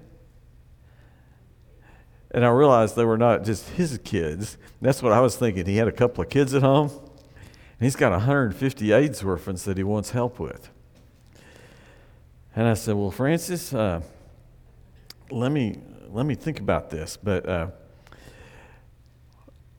And 2.30 2.44
I 2.44 2.49
realized 2.49 2.97
they 2.97 3.04
were 3.04 3.18
not 3.18 3.44
just 3.44 3.70
his 3.70 3.99
kids. 4.04 4.58
That's 4.82 5.02
what 5.02 5.12
I 5.12 5.20
was 5.20 5.37
thinking. 5.37 5.66
He 5.66 5.76
had 5.76 5.88
a 5.88 5.92
couple 5.92 6.23
of 6.23 6.30
kids 6.30 6.54
at 6.54 6.62
home, 6.62 6.90
and 6.90 7.80
he's 7.80 7.97
got 7.97 8.12
150 8.12 8.92
AIDS 8.92 9.23
orphans 9.23 9.64
that 9.64 9.76
he 9.76 9.82
wants 9.82 10.11
help 10.11 10.38
with. 10.38 10.68
And 12.54 12.66
I 12.66 12.75
said, 12.75 12.97
Well, 12.97 13.11
Francis, 13.11 13.73
uh, 13.73 14.02
let, 15.30 15.52
me, 15.52 15.78
let 16.08 16.26
me 16.26 16.35
think 16.35 16.61
about 16.61 16.90
this. 16.90 17.16
But 17.16 17.49
uh, 17.49 17.68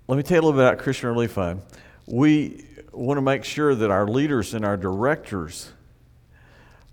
let 0.08 0.16
me 0.16 0.24
tell 0.24 0.36
you 0.36 0.42
a 0.42 0.46
little 0.46 0.60
bit 0.60 0.68
about 0.68 0.80
Christian 0.80 1.10
Relief 1.10 1.34
Fund. 1.34 1.62
We 2.08 2.66
want 2.92 3.18
to 3.18 3.22
make 3.22 3.44
sure 3.44 3.76
that 3.76 3.92
our 3.92 4.08
leaders 4.08 4.54
and 4.54 4.66
our 4.66 4.78
directors 4.78 5.72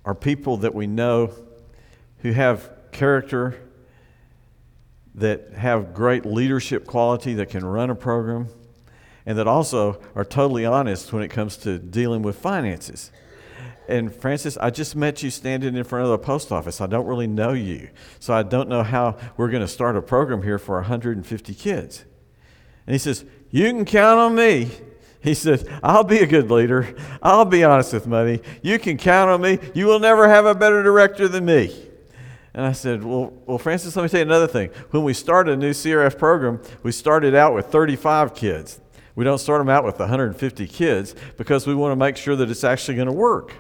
are 0.05 0.15
people 0.15 0.59
that 0.59 0.75
we 0.75 0.87
know 0.87 1.33
who 2.19 2.33
have 2.33 2.71
character, 2.93 3.57
that 5.17 5.53
have 5.55 5.95
great 5.95 6.25
leadership 6.25 6.87
quality, 6.87 7.35
that 7.35 7.49
can 7.49 7.65
run 7.65 7.91
a 7.91 7.95
program, 7.95 8.49
and 9.25 9.37
that 9.39 9.49
also 9.49 10.01
are 10.15 10.25
totally 10.25 10.65
honest 10.65 11.13
when 11.13 11.23
it 11.23 11.29
comes 11.29 11.57
to 11.59 11.79
dealing 11.79 12.23
with 12.23 12.37
finances. 12.37 13.11
And 13.89 14.15
Francis, 14.15 14.57
I 14.59 14.71
just 14.71 14.97
met 14.97 15.23
you 15.23 15.31
standing 15.31 15.77
in 15.77 15.85
front 15.85 16.05
of 16.05 16.11
the 16.11 16.19
post 16.19 16.51
office. 16.51 16.81
I 16.81 16.87
don't 16.87 17.07
really 17.07 17.29
know 17.29 17.53
you. 17.53 17.89
So 18.19 18.35
I 18.35 18.43
don't 18.43 18.69
know 18.69 18.83
how 18.83 19.17
we're 19.37 19.49
going 19.49 19.63
to 19.63 19.69
start 19.69 19.97
a 19.97 20.03
program 20.03 20.43
here 20.43 20.59
for 20.59 20.77
150 20.77 21.55
kids. 21.55 22.05
And 22.87 22.95
he 22.95 22.99
says, 22.99 23.25
You 23.51 23.67
can 23.67 23.85
count 23.85 24.19
on 24.19 24.35
me. 24.35 24.71
He 25.23 25.35
said, 25.35 25.67
I'll 25.83 26.05
be 26.05 26.19
a 26.19 26.27
good 26.27 26.51
leader. 26.51 26.95
I'll 27.23 27.45
be 27.45 27.65
honest 27.65 27.93
with 27.93 28.07
money. 28.07 28.41
You 28.63 28.79
can 28.79 28.97
count 28.97 29.31
on 29.31 29.41
me. 29.41 29.59
You 29.75 29.87
will 29.87 29.99
never 29.99 30.29
have 30.29 30.47
a 30.47 30.55
better 30.55 30.83
director 30.83 31.27
than 31.27 31.45
me. 31.45 31.86
And 32.57 32.65
I 32.65 32.73
said, 32.73 33.05
well, 33.05 33.35
well, 33.45 33.59
Francis, 33.59 33.95
let 33.97 34.03
me 34.03 34.09
tell 34.09 34.21
you 34.21 34.27
another 34.27 34.47
thing. 34.47 34.71
When 34.91 35.05
we 35.05 35.13
started 35.13 35.53
a 35.53 35.57
new 35.59 35.73
CRF 35.73 36.19
program, 36.19 36.63
we 36.83 36.91
started 36.91 37.35
out 37.35 37.55
with 37.55 37.67
35 37.67 38.35
kids. 38.35 38.81
We 39.15 39.25
don't 39.25 39.37
start 39.37 39.61
them 39.61 39.69
out 39.69 39.85
with 39.85 39.99
150 39.99 40.67
kids 40.67 41.15
because 41.37 41.67
we 41.67 41.75
want 41.75 41.93
to 41.93 41.97
make 41.97 42.17
sure 42.17 42.35
that 42.35 42.51
it's 42.51 42.65
actually 42.65 42.95
going 42.95 43.09
to 43.09 43.13
work. 43.13 43.53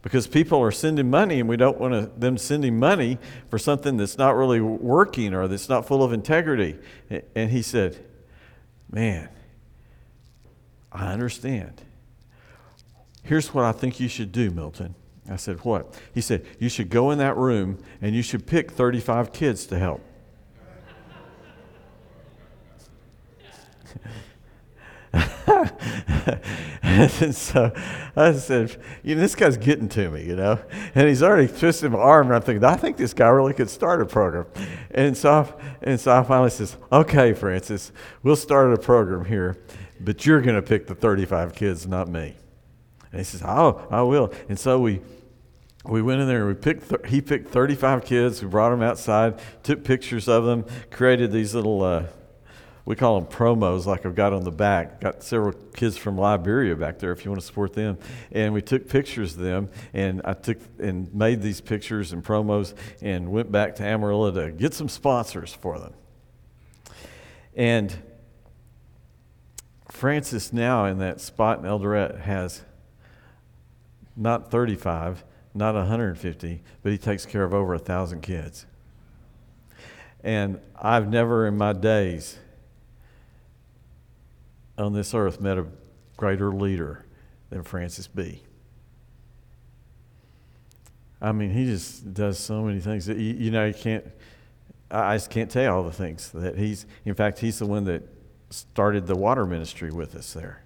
Because 0.00 0.26
people 0.26 0.58
are 0.60 0.72
sending 0.72 1.10
money 1.10 1.38
and 1.38 1.48
we 1.50 1.58
don't 1.58 1.78
want 1.78 2.18
them 2.18 2.38
sending 2.38 2.78
money 2.78 3.18
for 3.50 3.58
something 3.58 3.98
that's 3.98 4.16
not 4.16 4.36
really 4.36 4.60
working 4.62 5.34
or 5.34 5.46
that's 5.46 5.68
not 5.68 5.86
full 5.86 6.02
of 6.02 6.14
integrity. 6.14 6.78
And 7.36 7.50
he 7.50 7.60
said, 7.60 8.02
Man, 8.90 9.28
I 10.90 11.12
understand. 11.12 11.82
Here's 13.22 13.52
what 13.52 13.64
I 13.64 13.72
think 13.72 14.00
you 14.00 14.08
should 14.08 14.32
do, 14.32 14.50
Milton. 14.50 14.94
I 15.28 15.36
said, 15.36 15.64
What? 15.64 15.98
He 16.12 16.20
said, 16.20 16.44
You 16.58 16.68
should 16.68 16.90
go 16.90 17.10
in 17.10 17.18
that 17.18 17.36
room 17.36 17.78
and 18.00 18.14
you 18.14 18.22
should 18.22 18.46
pick 18.46 18.70
35 18.70 19.32
kids 19.32 19.66
to 19.66 19.78
help. 19.78 20.00
and 26.82 27.34
so 27.34 27.72
I 28.16 28.32
said, 28.32 28.80
you 29.02 29.14
know, 29.14 29.20
this 29.20 29.34
guy's 29.34 29.56
getting 29.56 29.88
to 29.90 30.10
me, 30.10 30.24
you 30.24 30.36
know. 30.36 30.58
And 30.94 31.08
he's 31.08 31.22
already 31.22 31.48
twisted 31.48 31.92
my 31.92 31.98
arm, 31.98 32.28
and 32.28 32.36
I'm 32.36 32.42
thinking, 32.42 32.64
I 32.64 32.76
think 32.76 32.96
this 32.96 33.12
guy 33.12 33.28
really 33.28 33.52
could 33.52 33.68
start 33.68 34.00
a 34.00 34.06
program. 34.06 34.46
And 34.90 35.16
so, 35.16 35.30
I, 35.30 35.52
and 35.82 36.00
so 36.00 36.16
I 36.16 36.22
finally 36.22 36.50
says, 36.50 36.76
okay, 36.90 37.34
Francis, 37.34 37.92
we'll 38.22 38.36
start 38.36 38.72
a 38.72 38.78
program 38.78 39.24
here, 39.24 39.58
but 40.00 40.24
you're 40.24 40.40
going 40.40 40.56
to 40.56 40.62
pick 40.62 40.86
the 40.86 40.94
35 40.94 41.54
kids, 41.54 41.86
not 41.86 42.08
me. 42.08 42.36
And 43.12 43.20
he 43.20 43.24
says, 43.24 43.42
oh, 43.44 43.86
I 43.90 44.02
will. 44.02 44.32
And 44.48 44.58
so 44.58 44.80
we 44.80 45.00
we 45.84 46.00
went 46.00 46.20
in 46.20 46.28
there 46.28 46.46
and 46.46 46.48
we 46.48 46.54
picked 46.54 46.88
th- 46.88 47.10
he 47.10 47.20
picked 47.20 47.48
35 47.48 48.04
kids 48.04 48.40
we 48.40 48.46
brought 48.46 48.70
them 48.70 48.82
outside 48.82 49.40
took 49.64 49.82
pictures 49.82 50.28
of 50.28 50.44
them 50.44 50.64
created 50.92 51.32
these 51.32 51.56
little 51.56 51.82
uh, 51.82 52.04
we 52.84 52.96
call 52.96 53.20
them 53.20 53.30
promos, 53.30 53.86
like 53.86 54.04
I've 54.04 54.16
got 54.16 54.32
on 54.32 54.42
the 54.42 54.50
back. 54.50 55.00
Got 55.00 55.22
several 55.22 55.52
kids 55.52 55.96
from 55.96 56.18
Liberia 56.18 56.74
back 56.74 56.98
there 56.98 57.12
if 57.12 57.24
you 57.24 57.30
want 57.30 57.40
to 57.40 57.46
support 57.46 57.74
them. 57.74 57.96
And 58.32 58.52
we 58.52 58.60
took 58.60 58.88
pictures 58.88 59.34
of 59.34 59.40
them, 59.40 59.70
and 59.94 60.20
I 60.24 60.32
took 60.32 60.58
and 60.80 61.12
made 61.14 61.42
these 61.42 61.60
pictures 61.60 62.12
and 62.12 62.24
promos 62.24 62.74
and 63.00 63.30
went 63.30 63.52
back 63.52 63.76
to 63.76 63.84
Amarillo 63.84 64.32
to 64.32 64.50
get 64.50 64.74
some 64.74 64.88
sponsors 64.88 65.54
for 65.54 65.78
them. 65.78 65.94
And 67.54 67.94
Francis, 69.88 70.52
now 70.52 70.86
in 70.86 70.98
that 70.98 71.20
spot 71.20 71.60
in 71.60 71.64
Eldoret, 71.64 72.22
has 72.22 72.62
not 74.16 74.50
35, 74.50 75.24
not 75.54 75.74
150, 75.74 76.62
but 76.82 76.92
he 76.92 76.98
takes 76.98 77.26
care 77.26 77.44
of 77.44 77.54
over 77.54 77.74
a 77.74 77.78
1,000 77.78 78.20
kids. 78.20 78.66
And 80.24 80.60
I've 80.80 81.08
never 81.08 81.46
in 81.46 81.56
my 81.56 81.72
days 81.72 82.38
on 84.78 84.92
this 84.92 85.14
earth 85.14 85.40
met 85.40 85.58
a 85.58 85.66
greater 86.16 86.52
leader 86.52 87.04
than 87.50 87.62
Francis 87.62 88.06
B. 88.06 88.42
I 91.20 91.32
mean, 91.32 91.50
he 91.50 91.66
just 91.66 92.14
does 92.14 92.38
so 92.38 92.62
many 92.62 92.80
things 92.80 93.06
that 93.06 93.16
you, 93.16 93.34
you 93.34 93.50
know 93.50 93.66
you 93.66 93.74
can't. 93.74 94.04
I 94.90 95.14
just 95.16 95.30
can't 95.30 95.50
tell 95.50 95.62
you 95.62 95.68
all 95.70 95.84
the 95.84 95.92
things 95.92 96.30
that 96.32 96.58
he's. 96.58 96.84
In 97.04 97.14
fact, 97.14 97.38
he's 97.38 97.60
the 97.60 97.66
one 97.66 97.84
that 97.84 98.02
started 98.50 99.06
the 99.06 99.14
water 99.16 99.46
ministry 99.46 99.90
with 99.90 100.16
us 100.16 100.32
there, 100.32 100.64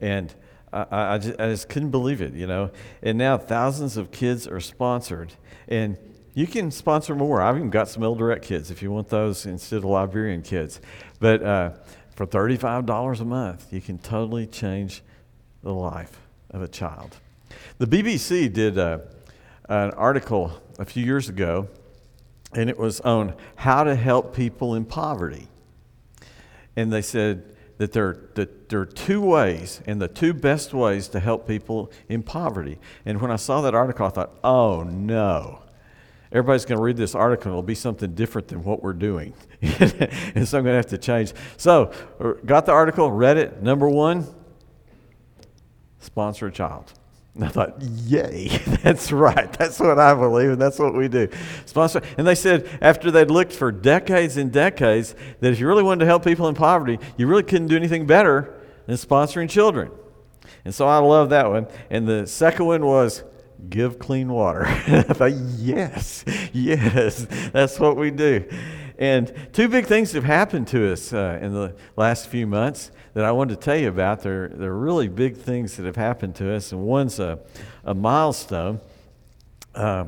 and 0.00 0.32
I, 0.74 1.14
I, 1.14 1.18
just, 1.18 1.40
I 1.40 1.48
just 1.48 1.68
couldn't 1.68 1.90
believe 1.90 2.20
it, 2.20 2.34
you 2.34 2.46
know. 2.46 2.70
And 3.02 3.16
now 3.16 3.38
thousands 3.38 3.96
of 3.96 4.10
kids 4.10 4.46
are 4.48 4.60
sponsored, 4.60 5.32
and 5.68 5.96
you 6.34 6.46
can 6.46 6.70
sponsor 6.70 7.14
more. 7.14 7.40
I've 7.40 7.56
even 7.56 7.70
got 7.70 7.88
some 7.88 8.02
Eldoret 8.02 8.42
kids 8.42 8.70
if 8.70 8.82
you 8.82 8.90
want 8.90 9.08
those 9.08 9.46
instead 9.46 9.78
of 9.78 9.84
Liberian 9.84 10.42
kids, 10.42 10.80
but. 11.20 11.42
Uh, 11.42 11.70
for 12.14 12.26
$35 12.26 13.20
a 13.20 13.24
month, 13.24 13.72
you 13.72 13.80
can 13.80 13.98
totally 13.98 14.46
change 14.46 15.02
the 15.62 15.72
life 15.72 16.20
of 16.50 16.62
a 16.62 16.68
child. 16.68 17.16
The 17.78 17.86
BBC 17.86 18.52
did 18.52 18.78
uh, 18.78 18.98
an 19.68 19.90
article 19.92 20.52
a 20.78 20.84
few 20.84 21.04
years 21.04 21.28
ago, 21.28 21.68
and 22.52 22.70
it 22.70 22.78
was 22.78 23.00
on 23.00 23.34
how 23.56 23.82
to 23.84 23.96
help 23.96 24.34
people 24.34 24.74
in 24.76 24.84
poverty. 24.84 25.48
And 26.76 26.92
they 26.92 27.02
said 27.02 27.53
that 27.78 27.92
there, 27.92 28.28
that 28.34 28.68
there 28.68 28.80
are 28.80 28.86
two 28.86 29.20
ways, 29.20 29.80
and 29.86 30.00
the 30.00 30.08
two 30.08 30.32
best 30.32 30.72
ways 30.72 31.08
to 31.08 31.20
help 31.20 31.48
people 31.48 31.90
in 32.08 32.22
poverty. 32.22 32.78
And 33.04 33.20
when 33.20 33.30
I 33.30 33.36
saw 33.36 33.60
that 33.62 33.74
article, 33.74 34.06
I 34.06 34.10
thought, 34.10 34.38
oh 34.44 34.82
no 34.82 35.64
everybody's 36.34 36.64
going 36.64 36.76
to 36.76 36.82
read 36.82 36.96
this 36.96 37.14
article 37.14 37.52
it'll 37.52 37.62
be 37.62 37.76
something 37.76 38.12
different 38.12 38.48
than 38.48 38.64
what 38.64 38.82
we're 38.82 38.92
doing. 38.92 39.32
and 39.62 40.46
so 40.46 40.58
I'm 40.58 40.64
going 40.64 40.72
to 40.72 40.76
have 40.76 40.86
to 40.86 40.98
change. 40.98 41.32
So, 41.56 41.92
uh, 42.20 42.32
got 42.44 42.66
the 42.66 42.72
article, 42.72 43.10
read 43.10 43.36
it. 43.38 43.62
Number 43.62 43.88
one, 43.88 44.26
sponsor 46.00 46.48
a 46.48 46.52
child. 46.52 46.92
And 47.34 47.44
I 47.44 47.48
thought, 47.48 47.82
yay, 47.82 48.48
that's 48.82 49.10
right. 49.10 49.52
That's 49.54 49.80
what 49.80 49.98
I 49.98 50.14
believe, 50.14 50.50
and 50.50 50.62
that's 50.62 50.78
what 50.78 50.94
we 50.94 51.08
do. 51.08 51.28
Sponsor. 51.66 52.00
And 52.16 52.26
they 52.26 52.36
said 52.36 52.78
after 52.80 53.10
they'd 53.10 53.30
looked 53.30 53.52
for 53.52 53.72
decades 53.72 54.36
and 54.36 54.52
decades 54.52 55.14
that 55.40 55.52
if 55.52 55.58
you 55.58 55.66
really 55.66 55.82
wanted 55.82 56.00
to 56.00 56.06
help 56.06 56.24
people 56.24 56.48
in 56.48 56.54
poverty, 56.54 56.98
you 57.16 57.26
really 57.26 57.42
couldn't 57.42 57.68
do 57.68 57.76
anything 57.76 58.06
better 58.06 58.54
than 58.86 58.96
sponsoring 58.96 59.50
children. 59.50 59.90
And 60.64 60.74
so 60.74 60.86
I 60.86 60.98
love 60.98 61.30
that 61.30 61.50
one. 61.50 61.66
And 61.90 62.06
the 62.06 62.26
second 62.26 62.66
one 62.66 62.86
was 62.86 63.24
give 63.68 63.98
clean 63.98 64.28
water. 64.28 64.66
I 64.66 65.02
thought, 65.02 65.32
yes, 65.32 66.24
yes, 66.52 67.26
that's 67.52 67.80
what 67.80 67.96
we 67.96 68.10
do. 68.10 68.48
And 68.96 69.32
two 69.52 69.68
big 69.68 69.86
things 69.86 70.12
have 70.12 70.24
happened 70.24 70.68
to 70.68 70.92
us 70.92 71.12
uh, 71.12 71.38
in 71.42 71.52
the 71.52 71.74
last 71.96 72.28
few 72.28 72.46
months 72.46 72.92
that 73.14 73.24
I 73.24 73.32
wanted 73.32 73.54
to 73.54 73.60
tell 73.60 73.76
you 73.76 73.88
about. 73.88 74.22
They're, 74.22 74.48
they're 74.48 74.74
really 74.74 75.08
big 75.08 75.36
things 75.36 75.76
that 75.76 75.86
have 75.86 75.96
happened 75.96 76.34
to 76.36 76.52
us, 76.52 76.72
and 76.72 76.82
one's 76.82 77.18
a, 77.18 77.38
a 77.84 77.94
milestone. 77.94 78.80
Uh, 79.74 80.06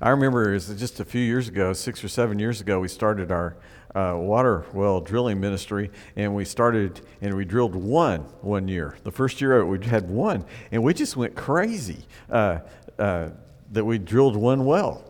I 0.00 0.10
remember 0.10 0.50
it 0.50 0.54
was 0.54 0.68
just 0.74 1.00
a 1.00 1.04
few 1.04 1.20
years 1.20 1.48
ago, 1.48 1.72
six 1.72 2.02
or 2.02 2.08
seven 2.08 2.38
years 2.38 2.60
ago, 2.60 2.80
we 2.80 2.88
started 2.88 3.30
our 3.30 3.56
uh, 3.94 4.14
water 4.16 4.64
well 4.72 5.00
drilling 5.00 5.40
ministry, 5.40 5.90
and 6.14 6.34
we 6.34 6.44
started 6.44 7.00
and 7.20 7.34
we 7.34 7.44
drilled 7.44 7.74
one 7.74 8.20
one 8.42 8.68
year. 8.68 8.96
The 9.02 9.10
first 9.10 9.40
year 9.40 9.64
we 9.64 9.84
had 9.84 10.08
one, 10.08 10.44
and 10.70 10.82
we 10.82 10.94
just 10.94 11.16
went 11.16 11.34
crazy 11.34 12.04
uh, 12.30 12.60
uh, 12.98 13.30
that 13.72 13.84
we 13.84 13.98
drilled 13.98 14.36
one 14.36 14.64
well. 14.64 15.04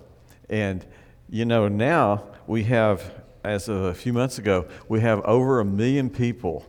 And 0.48 0.86
you 1.28 1.44
know 1.44 1.68
now 1.68 2.24
we 2.46 2.64
have, 2.64 3.12
as 3.44 3.68
of 3.68 3.82
a 3.82 3.94
few 3.94 4.12
months 4.12 4.38
ago, 4.38 4.66
we 4.88 5.00
have 5.00 5.20
over 5.22 5.60
a 5.60 5.64
million 5.64 6.08
people 6.08 6.64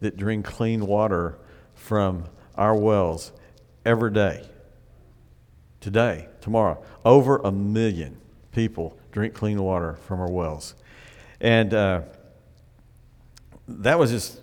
that 0.00 0.16
drink 0.16 0.44
clean 0.44 0.86
water 0.86 1.38
from 1.74 2.24
our 2.56 2.74
wells 2.74 3.32
every 3.84 4.12
day. 4.12 4.48
Today, 5.80 6.28
tomorrow, 6.40 6.82
over 7.04 7.38
a 7.38 7.52
million 7.52 8.18
people 8.52 8.98
drink 9.12 9.34
clean 9.34 9.62
water 9.62 9.94
from 10.06 10.20
our 10.20 10.30
wells. 10.30 10.74
And 11.40 11.72
uh, 11.72 12.02
that 13.68 13.98
was 13.98 14.10
just 14.10 14.40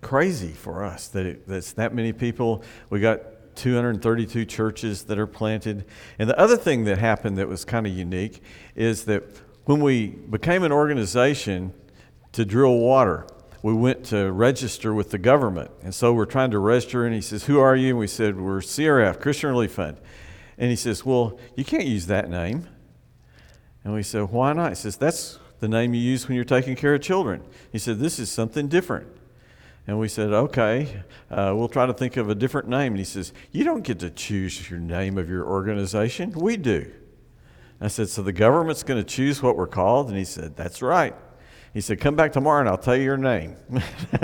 crazy 0.00 0.52
for 0.52 0.84
us 0.84 1.08
that 1.08 1.26
it, 1.26 1.48
that's 1.48 1.72
that 1.72 1.94
many 1.94 2.12
people. 2.12 2.62
We 2.90 3.00
got 3.00 3.20
232 3.56 4.44
churches 4.44 5.04
that 5.04 5.18
are 5.18 5.26
planted. 5.26 5.84
And 6.18 6.28
the 6.28 6.38
other 6.38 6.56
thing 6.56 6.84
that 6.84 6.98
happened 6.98 7.38
that 7.38 7.48
was 7.48 7.64
kind 7.64 7.86
of 7.86 7.92
unique 7.92 8.42
is 8.74 9.04
that 9.06 9.24
when 9.64 9.80
we 9.80 10.08
became 10.08 10.62
an 10.62 10.72
organization 10.72 11.72
to 12.32 12.44
drill 12.44 12.78
water, 12.78 13.26
we 13.62 13.72
went 13.74 14.04
to 14.06 14.30
register 14.30 14.94
with 14.94 15.10
the 15.10 15.18
government. 15.18 15.70
And 15.82 15.94
so 15.94 16.12
we're 16.12 16.26
trying 16.26 16.50
to 16.52 16.58
register, 16.58 17.04
and 17.04 17.14
he 17.14 17.20
says, 17.20 17.44
Who 17.44 17.58
are 17.58 17.76
you? 17.76 17.90
And 17.90 17.98
we 17.98 18.06
said, 18.06 18.40
We're 18.40 18.60
CRF, 18.60 19.20
Christian 19.20 19.50
Relief 19.50 19.72
Fund. 19.72 19.98
And 20.58 20.70
he 20.70 20.76
says, 20.76 21.04
Well, 21.04 21.38
you 21.54 21.64
can't 21.64 21.86
use 21.86 22.06
that 22.06 22.28
name. 22.28 22.68
And 23.84 23.94
we 23.94 24.02
said, 24.02 24.30
Why 24.30 24.52
not? 24.52 24.70
He 24.70 24.74
says, 24.74 24.96
That's 24.96 25.38
the 25.60 25.68
name 25.68 25.94
you 25.94 26.00
use 26.00 26.28
when 26.28 26.36
you're 26.36 26.44
taking 26.44 26.76
care 26.76 26.94
of 26.94 27.00
children. 27.00 27.42
He 27.72 27.78
said, 27.78 27.98
This 27.98 28.18
is 28.18 28.30
something 28.30 28.68
different. 28.68 29.08
And 29.86 29.98
we 29.98 30.08
said, 30.08 30.32
Okay, 30.32 31.02
uh, 31.30 31.52
we'll 31.56 31.68
try 31.68 31.86
to 31.86 31.94
think 31.94 32.16
of 32.16 32.28
a 32.28 32.34
different 32.34 32.68
name. 32.68 32.92
And 32.92 32.98
he 32.98 33.04
says, 33.04 33.32
You 33.52 33.64
don't 33.64 33.82
get 33.82 34.00
to 34.00 34.10
choose 34.10 34.70
your 34.70 34.80
name 34.80 35.18
of 35.18 35.28
your 35.28 35.46
organization. 35.46 36.32
We 36.32 36.56
do. 36.56 36.90
I 37.80 37.88
said, 37.88 38.08
So 38.08 38.22
the 38.22 38.32
government's 38.32 38.82
going 38.82 39.02
to 39.02 39.08
choose 39.08 39.42
what 39.42 39.56
we're 39.56 39.66
called? 39.66 40.08
And 40.08 40.16
he 40.16 40.24
said, 40.24 40.56
That's 40.56 40.82
right. 40.82 41.14
He 41.76 41.82
said, 41.82 42.00
Come 42.00 42.16
back 42.16 42.32
tomorrow 42.32 42.60
and 42.60 42.70
I'll 42.70 42.78
tell 42.78 42.96
you 42.96 43.02
your 43.02 43.18
name. 43.18 43.54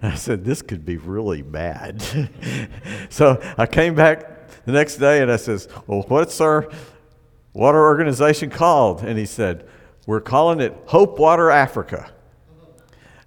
I 0.00 0.14
said, 0.14 0.46
This 0.46 0.62
could 0.62 0.86
be 0.86 0.96
really 0.96 1.42
bad. 1.42 2.00
so 3.10 3.38
I 3.58 3.66
came 3.66 3.94
back 3.94 4.48
the 4.64 4.72
next 4.72 4.96
day 4.96 5.20
and 5.20 5.30
I 5.30 5.36
says, 5.36 5.68
Well, 5.86 6.06
what's 6.08 6.40
our 6.40 6.70
water 7.52 7.84
organization 7.84 8.48
called? 8.48 9.02
And 9.02 9.18
he 9.18 9.26
said, 9.26 9.68
We're 10.06 10.22
calling 10.22 10.58
it 10.58 10.74
Hope 10.86 11.18
Water 11.18 11.50
Africa. 11.50 12.10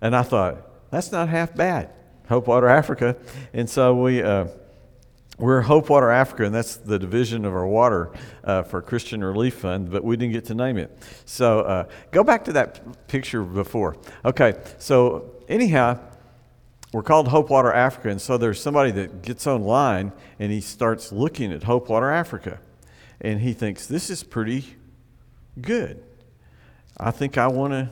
And 0.02 0.16
I 0.16 0.24
thought, 0.24 0.90
That's 0.90 1.12
not 1.12 1.30
half 1.30 1.54
bad. 1.54 1.92
Hope 2.28 2.48
Water 2.48 2.70
Africa. 2.70 3.18
And 3.54 3.70
so 3.70 3.94
we. 3.94 4.24
Uh, 4.24 4.48
we're 5.40 5.62
Hope 5.62 5.90
Water 5.90 6.12
Africa, 6.12 6.44
and 6.44 6.54
that's 6.54 6.76
the 6.76 7.00
division 7.00 7.46
of 7.46 7.54
our 7.54 7.66
water 7.66 8.12
uh, 8.44 8.64
for 8.64 8.82
Christian 8.82 9.24
Relief 9.24 9.56
Fund, 9.56 9.90
but 9.90 10.04
we 10.04 10.18
didn't 10.18 10.34
get 10.34 10.46
to 10.46 10.54
name 10.54 10.78
it. 10.78 10.96
So 11.24 11.62
uh, 11.62 11.86
go 12.12 12.24
back 12.26 12.44
to 12.46 12.54
that 12.54 13.08
picture 13.08 13.42
before. 13.44 13.96
Okay, 14.26 14.56
so 14.78 15.32
anyhow, 15.48 15.98
we're 16.92 17.04
called 17.04 17.30
Hope 17.30 17.50
Water 17.50 17.72
Africa, 17.72 18.10
and 18.10 18.22
so 18.22 18.38
there's 18.38 18.62
somebody 18.62 18.92
that 18.92 19.22
gets 19.22 19.48
online 19.48 20.12
and 20.40 20.52
he 20.52 20.60
starts 20.60 21.12
looking 21.12 21.54
at 21.54 21.64
Hope 21.64 21.88
Water 21.88 22.12
Africa, 22.12 22.60
and 23.22 23.40
he 23.40 23.54
thinks, 23.54 23.88
this 23.88 24.10
is 24.10 24.24
pretty 24.24 24.76
good. 25.62 26.04
I 26.98 27.12
think 27.12 27.38
I 27.38 27.48
want 27.48 27.72
to 27.72 27.90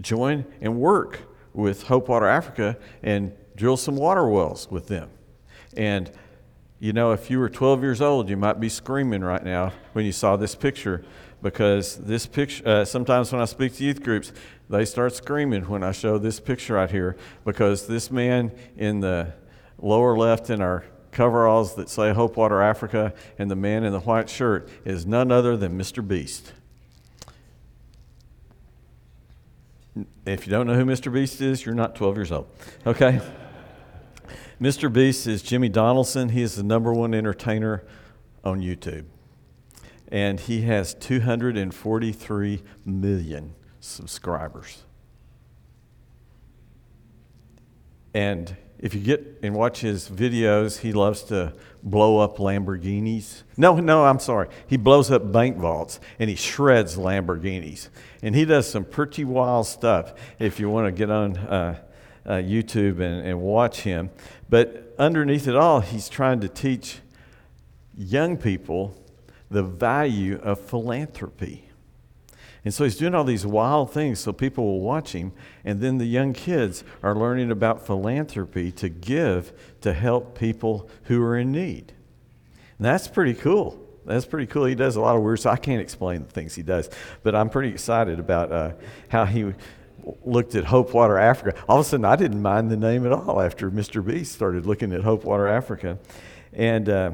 join 0.00 0.46
and 0.62 0.80
work 0.80 1.20
with 1.52 1.84
Hope 1.84 2.08
Water 2.08 2.26
Africa 2.26 2.78
and 3.02 3.32
drill 3.56 3.76
some 3.76 3.96
water 3.96 4.26
wells 4.26 4.70
with 4.70 4.86
them. 4.88 5.10
And 5.76 6.10
you 6.78 6.92
know, 6.92 7.12
if 7.12 7.30
you 7.30 7.38
were 7.38 7.48
12 7.48 7.82
years 7.82 8.02
old, 8.02 8.28
you 8.28 8.36
might 8.36 8.60
be 8.60 8.68
screaming 8.68 9.22
right 9.22 9.42
now 9.42 9.72
when 9.92 10.04
you 10.04 10.12
saw 10.12 10.36
this 10.36 10.54
picture 10.54 11.04
because 11.42 11.96
this 11.96 12.26
picture, 12.26 12.66
uh, 12.66 12.84
sometimes 12.84 13.32
when 13.32 13.40
I 13.40 13.44
speak 13.46 13.74
to 13.76 13.84
youth 13.84 14.02
groups, 14.02 14.32
they 14.68 14.84
start 14.84 15.14
screaming 15.14 15.68
when 15.68 15.82
I 15.82 15.92
show 15.92 16.18
this 16.18 16.40
picture 16.40 16.74
right 16.74 16.90
here 16.90 17.16
because 17.44 17.86
this 17.86 18.10
man 18.10 18.52
in 18.76 19.00
the 19.00 19.32
lower 19.78 20.16
left 20.16 20.50
in 20.50 20.60
our 20.60 20.84
coveralls 21.12 21.76
that 21.76 21.88
say 21.88 22.12
Hope 22.12 22.36
Water 22.36 22.60
Africa 22.60 23.14
and 23.38 23.50
the 23.50 23.56
man 23.56 23.84
in 23.84 23.92
the 23.92 24.00
white 24.00 24.28
shirt 24.28 24.68
is 24.84 25.06
none 25.06 25.32
other 25.32 25.56
than 25.56 25.78
Mr. 25.78 26.06
Beast. 26.06 26.52
If 30.26 30.46
you 30.46 30.50
don't 30.50 30.66
know 30.66 30.74
who 30.74 30.84
Mr. 30.84 31.10
Beast 31.10 31.40
is, 31.40 31.64
you're 31.64 31.74
not 31.74 31.94
12 31.94 32.16
years 32.16 32.32
old. 32.32 32.48
Okay? 32.86 33.20
Mr. 34.60 34.90
Beast 34.90 35.26
is 35.26 35.42
Jimmy 35.42 35.68
Donaldson. 35.68 36.30
He 36.30 36.40
is 36.40 36.56
the 36.56 36.62
number 36.62 36.90
one 36.90 37.12
entertainer 37.12 37.84
on 38.42 38.62
YouTube. 38.62 39.04
And 40.08 40.40
he 40.40 40.62
has 40.62 40.94
243 40.94 42.62
million 42.86 43.54
subscribers. 43.80 44.84
And 48.14 48.56
if 48.78 48.94
you 48.94 49.00
get 49.00 49.40
and 49.42 49.54
watch 49.54 49.80
his 49.80 50.08
videos, 50.08 50.78
he 50.78 50.92
loves 50.92 51.22
to 51.24 51.52
blow 51.82 52.18
up 52.18 52.38
Lamborghinis. 52.38 53.42
No, 53.58 53.76
no, 53.76 54.06
I'm 54.06 54.18
sorry. 54.18 54.48
He 54.66 54.78
blows 54.78 55.10
up 55.10 55.30
bank 55.30 55.58
vaults 55.58 56.00
and 56.18 56.30
he 56.30 56.36
shreds 56.36 56.96
Lamborghinis. 56.96 57.90
And 58.22 58.34
he 58.34 58.46
does 58.46 58.66
some 58.66 58.86
pretty 58.86 59.24
wild 59.24 59.66
stuff 59.66 60.14
if 60.38 60.58
you 60.58 60.70
want 60.70 60.86
to 60.86 60.92
get 60.92 61.10
on 61.10 61.36
uh, 61.36 61.82
uh, 62.26 62.32
YouTube 62.32 63.00
and, 63.00 63.26
and 63.26 63.40
watch 63.40 63.80
him. 63.80 64.10
But 64.48 64.94
underneath 64.98 65.46
it 65.46 65.56
all, 65.56 65.80
he's 65.80 66.08
trying 66.08 66.40
to 66.40 66.48
teach 66.48 66.98
young 67.96 68.36
people 68.36 69.00
the 69.50 69.62
value 69.62 70.38
of 70.42 70.60
philanthropy. 70.60 71.70
And 72.64 72.74
so 72.74 72.82
he's 72.82 72.96
doing 72.96 73.14
all 73.14 73.22
these 73.22 73.46
wild 73.46 73.92
things 73.92 74.18
so 74.18 74.32
people 74.32 74.64
will 74.64 74.80
watch 74.80 75.12
him. 75.12 75.32
And 75.64 75.80
then 75.80 75.98
the 75.98 76.04
young 76.04 76.32
kids 76.32 76.82
are 77.00 77.14
learning 77.14 77.52
about 77.52 77.86
philanthropy 77.86 78.72
to 78.72 78.88
give 78.88 79.52
to 79.82 79.92
help 79.92 80.36
people 80.36 80.90
who 81.04 81.22
are 81.22 81.38
in 81.38 81.52
need. 81.52 81.92
And 82.78 82.84
that's 82.84 83.06
pretty 83.06 83.34
cool. 83.34 83.80
That's 84.04 84.26
pretty 84.26 84.46
cool. 84.46 84.64
He 84.64 84.74
does 84.74 84.96
a 84.96 85.00
lot 85.00 85.16
of 85.16 85.22
weird 85.22 85.40
stuff. 85.40 85.54
I 85.54 85.56
can't 85.56 85.80
explain 85.80 86.24
the 86.24 86.30
things 86.30 86.54
he 86.54 86.62
does, 86.62 86.90
but 87.22 87.34
I'm 87.34 87.50
pretty 87.50 87.68
excited 87.68 88.18
about 88.18 88.52
uh, 88.52 88.72
how 89.08 89.24
he 89.24 89.52
looked 90.24 90.54
at 90.54 90.64
Hope 90.64 90.94
Water 90.94 91.18
Africa. 91.18 91.58
All 91.68 91.80
of 91.80 91.86
a 91.86 91.88
sudden, 91.88 92.04
I 92.04 92.16
didn't 92.16 92.40
mind 92.40 92.70
the 92.70 92.76
name 92.76 93.04
at 93.06 93.12
all 93.12 93.40
after 93.40 93.70
Mr. 93.70 94.04
Beast 94.04 94.32
started 94.32 94.66
looking 94.66 94.92
at 94.92 95.02
Hope 95.02 95.24
Water 95.24 95.48
Africa. 95.48 95.98
And 96.52 96.88
uh, 96.88 97.12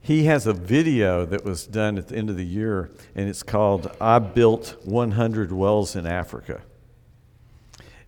he 0.00 0.24
has 0.24 0.46
a 0.46 0.52
video 0.52 1.26
that 1.26 1.44
was 1.44 1.66
done 1.66 1.98
at 1.98 2.08
the 2.08 2.16
end 2.16 2.30
of 2.30 2.36
the 2.36 2.46
year, 2.46 2.90
and 3.14 3.28
it's 3.28 3.42
called 3.42 3.94
I 4.00 4.18
Built 4.18 4.76
100 4.84 5.52
Wells 5.52 5.96
in 5.96 6.06
Africa. 6.06 6.62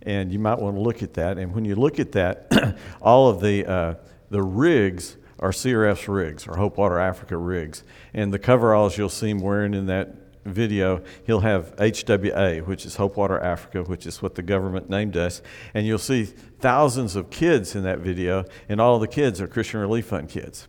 And 0.00 0.32
you 0.32 0.38
might 0.38 0.58
want 0.58 0.76
to 0.76 0.80
look 0.80 1.02
at 1.02 1.14
that. 1.14 1.38
And 1.38 1.54
when 1.54 1.64
you 1.64 1.74
look 1.74 1.98
at 2.00 2.12
that, 2.12 2.76
all 3.02 3.28
of 3.28 3.40
the, 3.40 3.66
uh, 3.66 3.94
the 4.30 4.42
rigs 4.42 5.16
are 5.38 5.50
CRF's 5.50 6.08
rigs, 6.08 6.46
or 6.46 6.56
Hope 6.56 6.78
Water 6.78 6.98
Africa 6.98 7.36
rigs. 7.36 7.82
And 8.14 8.32
the 8.32 8.38
coveralls 8.38 8.96
you'll 8.96 9.08
see 9.08 9.30
him 9.30 9.40
wearing 9.40 9.74
in 9.74 9.86
that 9.86 10.21
video, 10.44 11.02
he'll 11.24 11.40
have 11.40 11.74
HWA, 11.76 12.66
which 12.66 12.84
is 12.84 12.96
Hope 12.96 13.16
Water 13.16 13.38
Africa, 13.38 13.82
which 13.82 14.06
is 14.06 14.22
what 14.22 14.34
the 14.34 14.42
government 14.42 14.90
named 14.90 15.16
us. 15.16 15.42
And 15.74 15.86
you'll 15.86 15.98
see 15.98 16.24
thousands 16.24 17.16
of 17.16 17.30
kids 17.30 17.74
in 17.74 17.82
that 17.84 18.00
video, 18.00 18.44
and 18.68 18.80
all 18.80 18.98
the 18.98 19.08
kids 19.08 19.40
are 19.40 19.46
Christian 19.46 19.80
Relief 19.80 20.06
Fund 20.06 20.28
kids. 20.28 20.68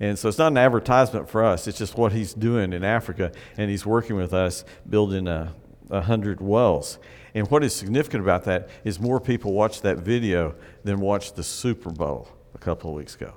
And 0.00 0.18
so 0.18 0.28
it's 0.28 0.38
not 0.38 0.52
an 0.52 0.58
advertisement 0.58 1.28
for 1.28 1.44
us, 1.44 1.66
it's 1.66 1.78
just 1.78 1.96
what 1.96 2.12
he's 2.12 2.34
doing 2.34 2.72
in 2.72 2.84
Africa, 2.84 3.32
and 3.56 3.70
he's 3.70 3.86
working 3.86 4.16
with 4.16 4.34
us 4.34 4.64
building 4.88 5.28
a, 5.28 5.54
a 5.90 6.00
hundred 6.00 6.40
wells. 6.40 6.98
And 7.34 7.50
what 7.50 7.64
is 7.64 7.74
significant 7.74 8.22
about 8.22 8.44
that 8.44 8.68
is 8.84 9.00
more 9.00 9.20
people 9.20 9.52
watched 9.52 9.82
that 9.82 9.98
video 9.98 10.54
than 10.84 11.00
watched 11.00 11.36
the 11.36 11.42
Super 11.42 11.90
Bowl 11.90 12.28
a 12.54 12.58
couple 12.58 12.90
of 12.90 12.96
weeks 12.96 13.14
ago. 13.14 13.32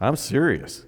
I'm 0.00 0.16
serious 0.16 0.84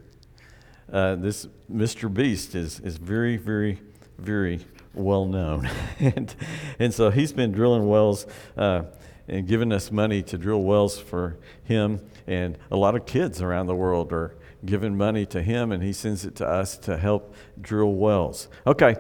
uh, 0.93 1.17
this 1.17 1.47
Mr. 1.73 2.13
Beast 2.13 2.55
is, 2.55 2.81
is 2.81 2.97
very, 2.97 3.37
very, 3.37 3.81
very 4.19 4.65
well 4.95 5.27
known. 5.27 5.69
and, 5.99 6.35
and 6.79 6.95
so 6.95 7.11
he's 7.11 7.33
been 7.33 7.53
drilling 7.53 7.89
wells 7.89 8.27
uh, 8.57 8.83
and 9.29 9.47
giving 9.47 9.73
us 9.73 9.91
money 9.91 10.23
to 10.23 10.39
drill 10.39 10.63
wells 10.63 10.99
for 10.99 11.37
him. 11.65 12.01
And 12.27 12.59
a 12.71 12.77
lot 12.77 12.95
of 12.95 13.07
kids 13.07 13.43
around 13.43 13.67
the 13.67 13.75
world 13.75 14.13
are 14.13 14.35
giving 14.65 14.97
money 14.97 15.25
to 15.27 15.43
him, 15.43 15.71
and 15.73 15.83
he 15.83 15.93
sends 15.93 16.25
it 16.25 16.35
to 16.37 16.47
us 16.47 16.77
to 16.79 16.97
help 16.97 17.35
drill 17.61 17.93
wells. 17.93 18.49
Okay, 18.67 18.97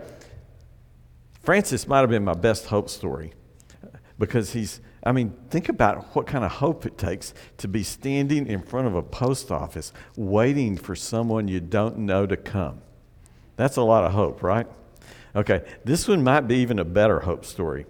Francis 1.42 1.88
might 1.88 2.00
have 2.00 2.10
been 2.10 2.24
my 2.24 2.34
best 2.34 2.66
hope 2.66 2.88
story 2.88 3.32
because 4.18 4.52
he's 4.52 4.80
I 5.08 5.12
mean, 5.12 5.34
think 5.48 5.70
about 5.70 6.14
what 6.14 6.26
kind 6.26 6.44
of 6.44 6.50
hope 6.50 6.84
it 6.84 6.98
takes 6.98 7.32
to 7.56 7.66
be 7.66 7.82
standing 7.82 8.46
in 8.46 8.60
front 8.60 8.88
of 8.88 8.94
a 8.94 9.00
post 9.00 9.50
office 9.50 9.90
waiting 10.16 10.76
for 10.76 10.94
someone 10.94 11.48
you 11.48 11.60
don't 11.60 12.00
know 12.00 12.26
to 12.26 12.36
come. 12.36 12.82
That's 13.56 13.78
a 13.78 13.82
lot 13.82 14.04
of 14.04 14.12
hope, 14.12 14.42
right? 14.42 14.66
Okay, 15.34 15.64
this 15.82 16.06
one 16.06 16.22
might 16.22 16.42
be 16.42 16.56
even 16.56 16.78
a 16.78 16.84
better 16.84 17.20
hope 17.20 17.46
story. 17.46 17.86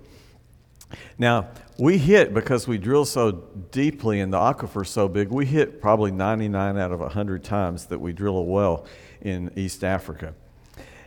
Now, 1.18 1.48
we 1.76 1.98
hit, 1.98 2.33
because 2.35 2.68
we 2.68 2.78
drill 2.78 3.04
so 3.04 3.33
deeply 3.72 4.20
and 4.20 4.33
the 4.33 4.38
aquifer 4.38 4.87
so 4.87 5.09
big, 5.09 5.31
we 5.31 5.44
hit 5.44 5.81
probably 5.81 6.12
99 6.12 6.78
out 6.78 6.92
of 6.92 7.00
100 7.00 7.42
times 7.42 7.87
that 7.87 7.98
we 8.00 8.12
drill 8.12 8.37
a 8.37 8.44
well 8.44 8.87
in 9.20 9.50
East 9.57 9.83
Africa. 9.83 10.35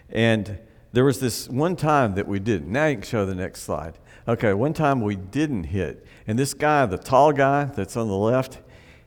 And 0.10 0.60
there 0.94 1.06
was 1.06 1.20
this 1.20 1.48
one 1.50 1.76
time 1.76 2.16
that 2.16 2.28
we 2.28 2.40
didn't. 2.40 2.72
Now 2.72 2.88
you 2.88 2.96
can 2.96 3.04
show 3.04 3.26
the 3.26 3.36
next 3.36 3.62
slide. 3.62 3.98
Okay, 4.28 4.54
one 4.54 4.74
time 4.74 5.02
we 5.02 5.16
didn't 5.16 5.66
hit, 5.66 6.06
and 6.28 6.38
this 6.38 6.54
guy, 6.54 6.86
the 6.86 6.98
tall 6.98 7.32
guy 7.32 7.66
that's 7.66 7.98
on 7.98 8.08
the 8.08 8.16
left, 8.18 8.60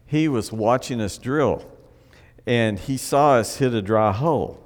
he 0.06 0.28
was 0.28 0.50
watching 0.50 1.00
us 1.00 1.18
drill, 1.18 1.70
and 2.46 2.78
he 2.78 2.96
saw 2.96 3.34
us 3.34 3.56
hit 3.58 3.74
a 3.74 3.82
dry 3.82 4.12
hole. 4.12 4.60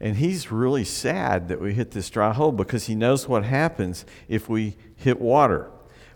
And 0.00 0.16
he's 0.16 0.50
really 0.50 0.84
sad 0.84 1.48
that 1.48 1.60
we 1.60 1.74
hit 1.74 1.90
this 1.90 2.08
dry 2.08 2.32
hole 2.32 2.52
because 2.52 2.86
he 2.86 2.94
knows 2.94 3.28
what 3.28 3.44
happens 3.44 4.06
if 4.28 4.48
we 4.48 4.76
hit 4.96 5.20
water. 5.20 5.70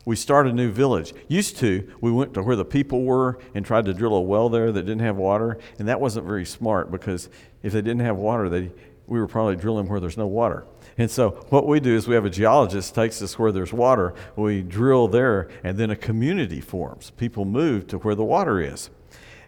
We 0.06 0.16
start 0.16 0.46
a 0.46 0.52
new 0.52 0.70
village. 0.70 1.12
Used 1.28 1.58
to, 1.58 1.90
we 2.00 2.10
went 2.10 2.32
to 2.34 2.42
where 2.42 2.56
the 2.56 2.64
people 2.64 3.02
were 3.02 3.38
and 3.54 3.64
tried 3.64 3.84
to 3.86 3.94
drill 3.94 4.14
a 4.14 4.20
well 4.20 4.48
there 4.48 4.72
that 4.72 4.82
didn't 4.82 5.02
have 5.02 5.16
water, 5.16 5.58
and 5.78 5.86
that 5.88 6.00
wasn't 6.00 6.26
very 6.26 6.46
smart 6.46 6.90
because 6.90 7.28
if 7.62 7.74
they 7.74 7.82
didn't 7.82 8.00
have 8.00 8.16
water, 8.16 8.48
they, 8.48 8.70
we 9.06 9.18
were 9.18 9.26
probably 9.26 9.56
drilling 9.56 9.86
where 9.88 10.00
there's 10.00 10.16
no 10.16 10.26
water. 10.26 10.64
And 10.96 11.10
so 11.10 11.30
what 11.50 11.66
we 11.66 11.80
do 11.80 11.94
is 11.94 12.06
we 12.06 12.14
have 12.14 12.24
a 12.24 12.30
geologist 12.30 12.94
takes 12.94 13.20
us 13.20 13.38
where 13.38 13.52
there's 13.52 13.72
water, 13.72 14.14
we 14.36 14.62
drill 14.62 15.08
there, 15.08 15.48
and 15.62 15.76
then 15.76 15.90
a 15.90 15.96
community 15.96 16.60
forms. 16.60 17.10
People 17.10 17.44
move 17.44 17.86
to 17.88 17.98
where 17.98 18.14
the 18.14 18.24
water 18.24 18.60
is. 18.60 18.90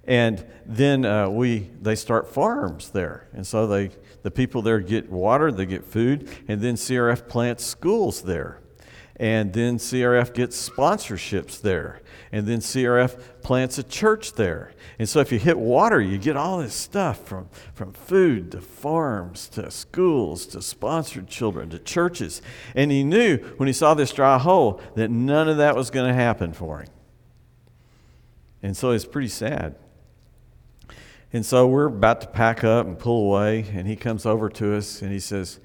And 0.04 0.44
then 0.64 1.04
uh, 1.04 1.28
we, 1.28 1.70
they 1.80 1.96
start 1.96 2.28
farms 2.28 2.90
there. 2.90 3.28
And 3.32 3.46
so 3.46 3.66
they, 3.66 3.90
the 4.22 4.30
people 4.30 4.62
there 4.62 4.80
get 4.80 5.10
water, 5.10 5.50
they 5.50 5.66
get 5.66 5.84
food, 5.84 6.28
and 6.46 6.60
then 6.60 6.74
CRF 6.74 7.28
plants 7.28 7.64
schools 7.64 8.22
there. 8.22 8.60
And 9.18 9.52
then 9.52 9.78
CRF 9.78 10.34
gets 10.34 10.68
sponsorships 10.68 11.60
there. 11.60 12.00
And 12.32 12.46
then 12.46 12.58
CRF 12.58 13.18
plants 13.42 13.78
a 13.78 13.82
church 13.82 14.34
there. 14.34 14.72
And 14.98 15.08
so 15.08 15.20
if 15.20 15.32
you 15.32 15.38
hit 15.38 15.58
water, 15.58 16.00
you 16.00 16.18
get 16.18 16.36
all 16.36 16.58
this 16.58 16.74
stuff 16.74 17.26
from, 17.26 17.48
from 17.72 17.92
food 17.92 18.50
to 18.52 18.60
farms 18.60 19.48
to 19.50 19.70
schools 19.70 20.46
to 20.48 20.60
sponsored 20.60 21.28
children 21.28 21.70
to 21.70 21.78
churches. 21.78 22.42
And 22.74 22.90
he 22.90 23.04
knew 23.04 23.38
when 23.56 23.66
he 23.68 23.72
saw 23.72 23.94
this 23.94 24.12
dry 24.12 24.38
hole 24.38 24.80
that 24.96 25.10
none 25.10 25.48
of 25.48 25.56
that 25.56 25.76
was 25.76 25.90
going 25.90 26.08
to 26.08 26.14
happen 26.14 26.52
for 26.52 26.80
him. 26.80 26.88
And 28.62 28.76
so 28.76 28.90
it's 28.90 29.04
pretty 29.04 29.28
sad. 29.28 29.76
And 31.32 31.44
so 31.44 31.66
we're 31.66 31.86
about 31.86 32.20
to 32.22 32.26
pack 32.26 32.64
up 32.64 32.86
and 32.86 32.98
pull 32.98 33.26
away, 33.26 33.66
and 33.72 33.86
he 33.86 33.96
comes 33.96 34.26
over 34.26 34.48
to 34.50 34.76
us 34.76 35.02
and 35.02 35.12
he 35.12 35.20
says, 35.20 35.60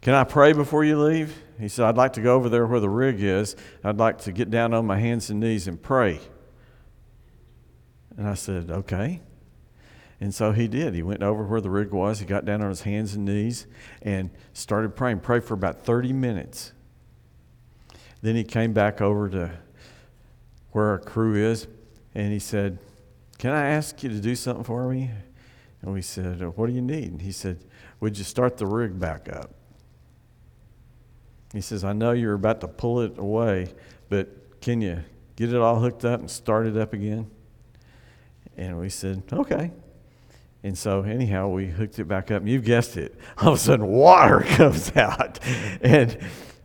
Can 0.00 0.14
I 0.14 0.24
pray 0.24 0.52
before 0.52 0.84
you 0.84 1.00
leave? 1.00 1.34
He 1.58 1.68
said, 1.68 1.86
I'd 1.86 1.96
like 1.96 2.12
to 2.14 2.20
go 2.20 2.36
over 2.36 2.48
there 2.48 2.66
where 2.66 2.80
the 2.80 2.88
rig 2.88 3.22
is. 3.22 3.56
I'd 3.82 3.96
like 3.96 4.18
to 4.22 4.32
get 4.32 4.50
down 4.50 4.72
on 4.72 4.86
my 4.86 4.98
hands 4.98 5.28
and 5.28 5.40
knees 5.40 5.66
and 5.66 5.80
pray. 5.80 6.20
And 8.16 8.28
I 8.28 8.34
said, 8.34 8.70
Okay. 8.70 9.20
And 10.20 10.34
so 10.34 10.50
he 10.50 10.66
did. 10.66 10.94
He 10.94 11.02
went 11.02 11.22
over 11.22 11.44
where 11.44 11.60
the 11.60 11.70
rig 11.70 11.92
was. 11.92 12.18
He 12.18 12.26
got 12.26 12.44
down 12.44 12.60
on 12.60 12.70
his 12.70 12.82
hands 12.82 13.14
and 13.14 13.24
knees 13.24 13.68
and 14.02 14.30
started 14.52 14.96
praying. 14.96 15.20
Prayed 15.20 15.44
for 15.44 15.54
about 15.54 15.84
30 15.84 16.12
minutes. 16.12 16.72
Then 18.20 18.34
he 18.34 18.42
came 18.42 18.72
back 18.72 19.00
over 19.00 19.28
to 19.28 19.52
where 20.72 20.86
our 20.86 20.98
crew 20.98 21.36
is 21.36 21.68
and 22.14 22.32
he 22.32 22.40
said, 22.40 22.78
Can 23.38 23.52
I 23.52 23.66
ask 23.68 24.02
you 24.02 24.08
to 24.08 24.20
do 24.20 24.34
something 24.34 24.64
for 24.64 24.88
me? 24.88 25.10
And 25.82 25.92
we 25.92 26.02
said, 26.02 26.40
What 26.56 26.66
do 26.66 26.72
you 26.72 26.82
need? 26.82 27.12
And 27.12 27.22
he 27.22 27.32
said, 27.32 27.64
Would 28.00 28.18
you 28.18 28.24
start 28.24 28.56
the 28.56 28.66
rig 28.66 28.98
back 28.98 29.28
up? 29.32 29.54
He 31.52 31.60
says, 31.60 31.84
I 31.84 31.92
know 31.92 32.12
you're 32.12 32.34
about 32.34 32.60
to 32.60 32.68
pull 32.68 33.00
it 33.00 33.18
away, 33.18 33.72
but 34.08 34.60
can 34.60 34.80
you 34.80 35.02
get 35.36 35.52
it 35.52 35.56
all 35.56 35.80
hooked 35.80 36.04
up 36.04 36.20
and 36.20 36.30
start 36.30 36.66
it 36.66 36.76
up 36.76 36.92
again? 36.92 37.30
And 38.56 38.78
we 38.78 38.88
said, 38.88 39.22
Okay. 39.32 39.72
And 40.64 40.76
so, 40.76 41.02
anyhow, 41.02 41.48
we 41.48 41.66
hooked 41.66 41.98
it 41.98 42.04
back 42.04 42.30
up. 42.30 42.42
And 42.42 42.50
you 42.50 42.60
guessed 42.60 42.96
it. 42.96 43.14
All 43.38 43.52
of 43.52 43.54
a 43.54 43.58
sudden, 43.58 43.86
water 43.86 44.40
comes 44.46 44.94
out. 44.96 45.38
And, 45.80 46.18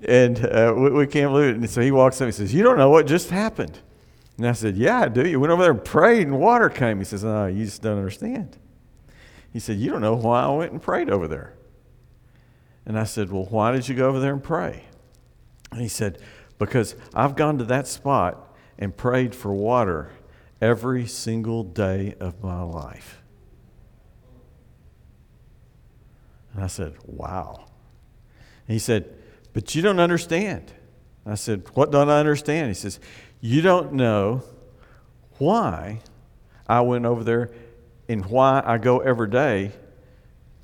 and 0.04 0.44
uh, 0.46 0.74
we, 0.76 0.90
we 0.90 1.08
can't 1.08 1.32
believe 1.32 1.52
it. 1.52 1.56
And 1.58 1.70
so 1.70 1.82
he 1.82 1.92
walks 1.92 2.18
up 2.18 2.22
and 2.22 2.34
he 2.34 2.38
says, 2.38 2.54
You 2.54 2.64
don't 2.64 2.78
know 2.78 2.90
what 2.90 3.06
just 3.06 3.30
happened. 3.30 3.80
And 4.38 4.48
I 4.48 4.54
said, 4.54 4.76
Yeah, 4.76 5.02
I 5.02 5.10
do. 5.10 5.28
You 5.28 5.40
went 5.40 5.54
over 5.54 5.62
there 5.62 5.72
and 5.72 5.86
prayed, 5.86 6.28
and 6.28 6.40
water 6.40 6.70
came. 6.70 6.98
He 6.98 7.06
says, 7.06 7.24
Oh, 7.24 7.46
you 7.46 7.66
just 7.66 7.82
don't 7.82 7.98
understand. 7.98 8.58
He 9.52 9.60
said, 9.60 9.78
You 9.78 9.92
don't 9.92 10.02
know 10.02 10.16
why 10.16 10.42
I 10.42 10.50
went 10.50 10.72
and 10.72 10.82
prayed 10.82 11.10
over 11.10 11.28
there. 11.28 11.54
And 12.86 13.00
I 13.00 13.04
said, 13.04 13.32
Well, 13.32 13.46
why 13.46 13.72
did 13.72 13.88
you 13.88 13.96
go 13.96 14.10
over 14.10 14.20
there 14.20 14.34
and 14.34 14.44
pray? 14.44 14.86
And 15.72 15.82
he 15.82 15.88
said, 15.88 16.20
Because 16.58 16.96
I've 17.14 17.36
gone 17.36 17.58
to 17.60 17.64
that 17.66 17.88
spot 17.88 18.56
and 18.78 18.96
prayed 18.96 19.34
for 19.34 19.54
water 19.54 20.12
every 20.62 21.06
single 21.06 21.64
day 21.64 22.16
of 22.20 22.42
my 22.44 22.62
life. 22.62 23.22
And 26.54 26.64
I 26.64 26.68
said, 26.68 26.96
Wow. 27.06 27.66
And 28.68 28.74
he 28.74 28.80
said, 28.80 29.14
But 29.54 29.76
you 29.76 29.82
don't 29.82 30.00
understand. 30.00 30.74
I 31.26 31.36
said, 31.36 31.64
What 31.74 31.92
don't 31.92 32.10
I 32.10 32.20
understand? 32.20 32.68
He 32.68 32.74
says, 32.74 33.00
You 33.40 33.62
don't 33.62 33.94
know 33.94 34.44
why 35.38 36.02
I 36.68 36.82
went 36.82 37.06
over 37.06 37.24
there 37.24 37.52
and 38.10 38.26
why 38.26 38.62
I 38.66 38.78
go 38.78 39.00
every 39.00 39.30
day 39.30 39.72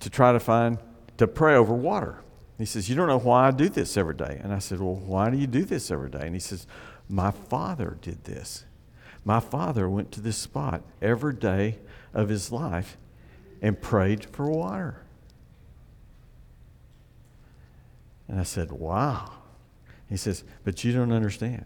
to 0.01 0.09
try 0.09 0.31
to 0.31 0.39
find 0.39 0.77
to 1.19 1.27
pray 1.27 1.53
over 1.53 1.73
water. 1.73 2.21
He 2.57 2.65
says, 2.65 2.89
You 2.89 2.95
don't 2.95 3.07
know 3.07 3.19
why 3.19 3.47
I 3.47 3.51
do 3.51 3.69
this 3.69 3.97
every 3.97 4.15
day. 4.15 4.39
And 4.41 4.53
I 4.53 4.59
said, 4.59 4.79
Well, 4.79 4.95
why 4.95 5.29
do 5.29 5.37
you 5.37 5.47
do 5.47 5.63
this 5.63 5.91
every 5.91 6.09
day? 6.09 6.21
And 6.23 6.33
he 6.33 6.39
says, 6.39 6.65
My 7.07 7.31
father 7.31 7.97
did 8.01 8.23
this. 8.23 8.65
My 9.25 9.41
father 9.41 9.89
went 9.89 10.11
to 10.13 10.21
this 10.21 10.37
spot 10.37 10.81
every 11.01 11.33
day 11.33 11.79
of 12.13 12.29
his 12.29 12.51
life 12.51 12.97
and 13.61 13.79
prayed 13.81 14.25
for 14.25 14.49
water. 14.49 15.03
And 18.29 18.39
I 18.39 18.43
said, 18.43 18.71
Wow. 18.71 19.31
He 20.09 20.17
says, 20.17 20.45
But 20.63 20.83
you 20.85 20.93
don't 20.93 21.11
understand. 21.11 21.65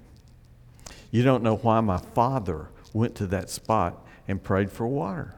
You 1.12 1.22
don't 1.22 1.44
know 1.44 1.58
why 1.58 1.80
my 1.82 2.00
father 2.00 2.70
went 2.92 3.14
to 3.16 3.28
that 3.28 3.52
spot 3.52 4.04
and 4.28 4.42
prayed 4.42 4.72
for 4.72 4.88
water. 4.88 5.36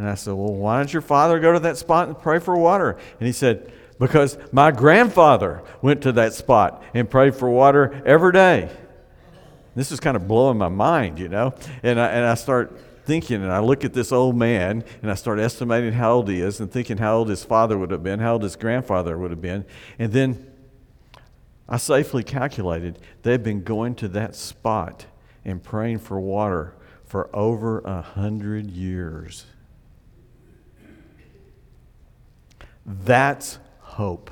And 0.00 0.08
I 0.08 0.14
said, 0.14 0.32
Well, 0.32 0.54
why 0.54 0.78
don't 0.78 0.90
your 0.90 1.02
father 1.02 1.38
go 1.38 1.52
to 1.52 1.60
that 1.60 1.76
spot 1.76 2.08
and 2.08 2.18
pray 2.18 2.38
for 2.38 2.56
water? 2.56 2.92
And 3.18 3.26
he 3.26 3.34
said, 3.34 3.70
Because 3.98 4.38
my 4.50 4.70
grandfather 4.70 5.62
went 5.82 6.00
to 6.04 6.12
that 6.12 6.32
spot 6.32 6.82
and 6.94 7.08
prayed 7.08 7.34
for 7.34 7.50
water 7.50 8.02
every 8.06 8.32
day. 8.32 8.70
This 9.74 9.92
is 9.92 10.00
kind 10.00 10.16
of 10.16 10.26
blowing 10.26 10.56
my 10.56 10.70
mind, 10.70 11.18
you 11.18 11.28
know? 11.28 11.52
And 11.82 12.00
I, 12.00 12.06
and 12.06 12.24
I 12.24 12.34
start 12.34 12.80
thinking, 13.04 13.42
and 13.42 13.52
I 13.52 13.58
look 13.58 13.84
at 13.84 13.92
this 13.92 14.10
old 14.10 14.36
man, 14.36 14.84
and 15.02 15.10
I 15.10 15.14
start 15.16 15.38
estimating 15.38 15.92
how 15.92 16.14
old 16.14 16.30
he 16.30 16.40
is, 16.40 16.60
and 16.60 16.72
thinking 16.72 16.96
how 16.96 17.18
old 17.18 17.28
his 17.28 17.44
father 17.44 17.76
would 17.76 17.90
have 17.90 18.02
been, 18.02 18.20
how 18.20 18.32
old 18.32 18.42
his 18.42 18.56
grandfather 18.56 19.18
would 19.18 19.30
have 19.30 19.42
been. 19.42 19.66
And 19.98 20.14
then 20.14 20.50
I 21.68 21.76
safely 21.76 22.24
calculated 22.24 23.00
they've 23.20 23.42
been 23.42 23.64
going 23.64 23.96
to 23.96 24.08
that 24.08 24.34
spot 24.34 25.04
and 25.44 25.62
praying 25.62 25.98
for 25.98 26.18
water 26.18 26.74
for 27.04 27.28
over 27.36 27.80
a 27.80 28.00
hundred 28.00 28.70
years. 28.70 29.44
That's 32.90 33.58
hope. 33.80 34.30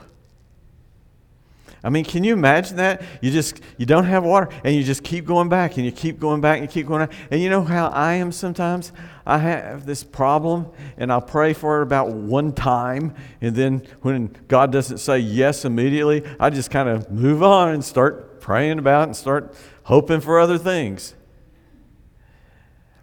I 1.85 1.91
mean, 1.91 2.05
can 2.05 2.25
you 2.25 2.33
imagine 2.33 2.79
that? 2.79 3.03
You 3.23 3.31
just 3.31 3.61
you 3.77 3.87
don't 3.87 4.05
have 4.05 4.25
water 4.25 4.49
and 4.65 4.75
you 4.75 4.83
just 4.83 5.05
keep 5.05 5.25
going 5.25 5.49
back 5.49 5.77
and 5.77 5.87
you 5.87 5.93
keep 5.93 6.19
going 6.19 6.41
back 6.41 6.59
and 6.59 6.67
you 6.67 6.73
keep 6.73 6.89
going 6.89 7.07
back. 7.07 7.17
And 7.31 7.41
you 7.41 7.49
know 7.49 7.63
how 7.63 7.87
I 7.89 8.15
am 8.15 8.33
sometimes? 8.33 8.93
I 9.25 9.39
have 9.39 9.87
this 9.87 10.03
problem 10.03 10.67
and 10.97 11.13
I'll 11.13 11.23
pray 11.23 11.53
for 11.53 11.79
it 11.79 11.83
about 11.85 12.09
one 12.09 12.53
time 12.53 13.15
and 13.41 13.55
then 13.55 13.87
when 14.03 14.37
God 14.49 14.73
doesn't 14.73 14.99
say 14.99 15.21
yes 15.21 15.65
immediately, 15.65 16.25
I 16.41 16.51
just 16.51 16.71
kind 16.73 16.89
of 16.89 17.13
move 17.13 17.45
on 17.45 17.69
and 17.69 17.85
start 17.85 18.41
praying 18.41 18.81
about 18.81 19.05
and 19.05 19.17
start 19.17 19.55
hoping 19.85 20.21
for 20.21 20.41
other 20.41 20.59
things. 20.59 21.15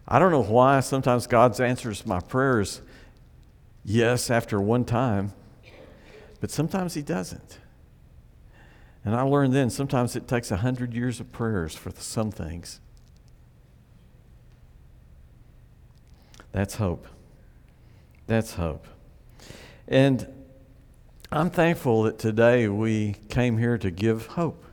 I 0.05 0.19
don't 0.19 0.31
know 0.31 0.43
why 0.43 0.81
sometimes 0.81 1.27
God 1.27 1.59
answers 1.61 2.05
my 2.05 2.19
prayers 2.19 2.81
yes 3.85 4.29
after 4.29 4.59
one 4.59 4.83
time, 4.83 5.31
but 6.39 6.51
sometimes 6.51 6.93
He 6.93 7.01
doesn't. 7.01 7.59
And 9.03 9.15
I 9.15 9.21
learned 9.21 9.53
then 9.53 9.69
sometimes 9.69 10.15
it 10.15 10.27
takes 10.27 10.49
a 10.49 10.57
hundred 10.57 10.93
years 10.93 11.19
of 11.19 11.31
prayers 11.31 11.75
for 11.75 11.91
some 11.91 12.31
things. 12.31 12.79
That's 16.51 16.75
hope. 16.75 17.07
That's 18.27 18.53
hope. 18.53 18.87
And 19.87 20.27
I'm 21.31 21.49
thankful 21.49 22.03
that 22.03 22.17
today 22.17 22.67
we 22.67 23.17
came 23.29 23.57
here 23.57 23.77
to 23.77 23.91
give 23.91 24.27
hope. 24.27 24.63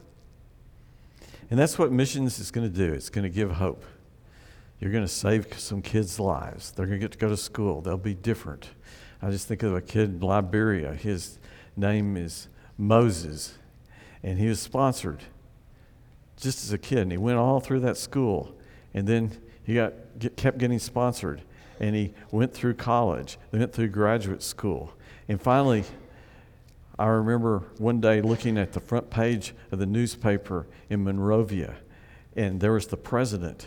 And 1.51 1.59
that's 1.59 1.79
what 1.79 1.93
missions 1.93 2.39
is 2.39 2.51
going 2.51 2.71
to 2.71 2.75
do. 2.75 2.95
It's 2.95 3.11
going 3.11 3.25
to 3.25 3.29
give 3.29 3.51
hope. 3.53 3.85
You're 4.81 4.93
going 4.93 5.05
to 5.05 5.13
save 5.13 5.59
some 5.59 5.83
kids' 5.83 6.19
lives. 6.19 6.71
They're 6.71 6.87
going 6.87 6.99
to 6.99 7.05
get 7.05 7.13
to 7.13 7.19
go 7.19 7.29
to 7.29 7.37
school. 7.37 7.83
They'll 7.83 7.99
be 7.99 8.15
different. 8.15 8.71
I 9.23 9.31
just 9.31 9.47
think 9.47 9.63
of 9.63 9.75
a 9.75 9.81
kid 9.81 10.11
in 10.11 10.21
Liberia. 10.21 10.95
His 10.95 11.39
name 11.77 12.17
is 12.17 12.49
Moses 12.77 13.55
and 14.23 14.39
he 14.39 14.47
was 14.47 14.61
sponsored 14.61 15.23
just 16.37 16.65
as 16.65 16.73
a 16.73 16.79
kid. 16.79 16.99
And 16.99 17.13
he 17.13 17.19
went 17.19 17.39
all 17.39 17.61
through 17.61 17.81
that 17.81 17.97
school, 17.97 18.55
and 18.95 19.07
then 19.07 19.33
he 19.65 19.75
got 19.75 19.95
get, 20.19 20.37
kept 20.37 20.59
getting 20.59 20.79
sponsored, 20.79 21.43
and 21.81 21.95
he 21.95 22.15
went 22.31 22.53
through 22.53 22.75
college, 22.75 23.39
then 23.51 23.61
went 23.61 23.73
through 23.73 23.89
graduate 23.89 24.43
school, 24.43 24.93
and 25.29 25.41
finally. 25.41 25.85
I 26.99 27.07
remember 27.07 27.65
one 27.79 28.03
day 28.03 28.21
looking 28.21 28.59
at 28.59 28.75
the 28.75 28.79
front 28.79 29.09
page 29.09 29.55
of 29.73 29.79
the 29.79 29.87
newspaper 29.87 30.67
in 30.91 31.03
Monrovia, 31.03 31.75
and 32.37 32.61
there 32.61 32.73
was 32.73 32.87
the 32.87 32.99
president, 32.99 33.67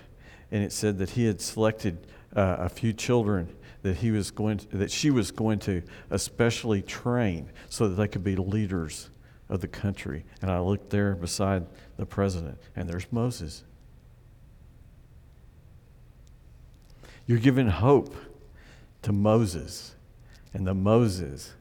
and 0.52 0.64
it 0.64 0.72
said 0.72 1.00
that 1.00 1.10
he 1.10 1.26
had 1.26 1.42
selected 1.42 1.98
uh, 2.36 2.58
a 2.60 2.70
few 2.70 2.94
children 2.94 3.50
that 3.86 3.98
he 3.98 4.10
was 4.10 4.32
going 4.32 4.58
to, 4.58 4.78
that 4.78 4.90
she 4.90 5.12
was 5.12 5.30
going 5.30 5.60
to 5.60 5.84
especially 6.10 6.82
train 6.82 7.52
so 7.70 7.88
that 7.88 7.94
they 7.94 8.08
could 8.08 8.24
be 8.24 8.36
leaders 8.36 9.12
of 9.48 9.62
the 9.62 9.68
country. 9.68 10.26
And 10.42 10.50
I 10.50 10.58
looked 10.58 10.90
there 10.90 11.14
beside 11.14 11.68
the 11.96 12.08
president, 12.08 12.58
and 12.76 12.90
there's 12.90 13.06
Moses. 13.12 13.64
You're 17.28 17.38
giving 17.38 17.68
hope 17.68 18.16
to 19.04 19.12
Moses 19.12 19.94
and 20.52 20.66
the 20.66 20.74
Moses, 20.74 21.54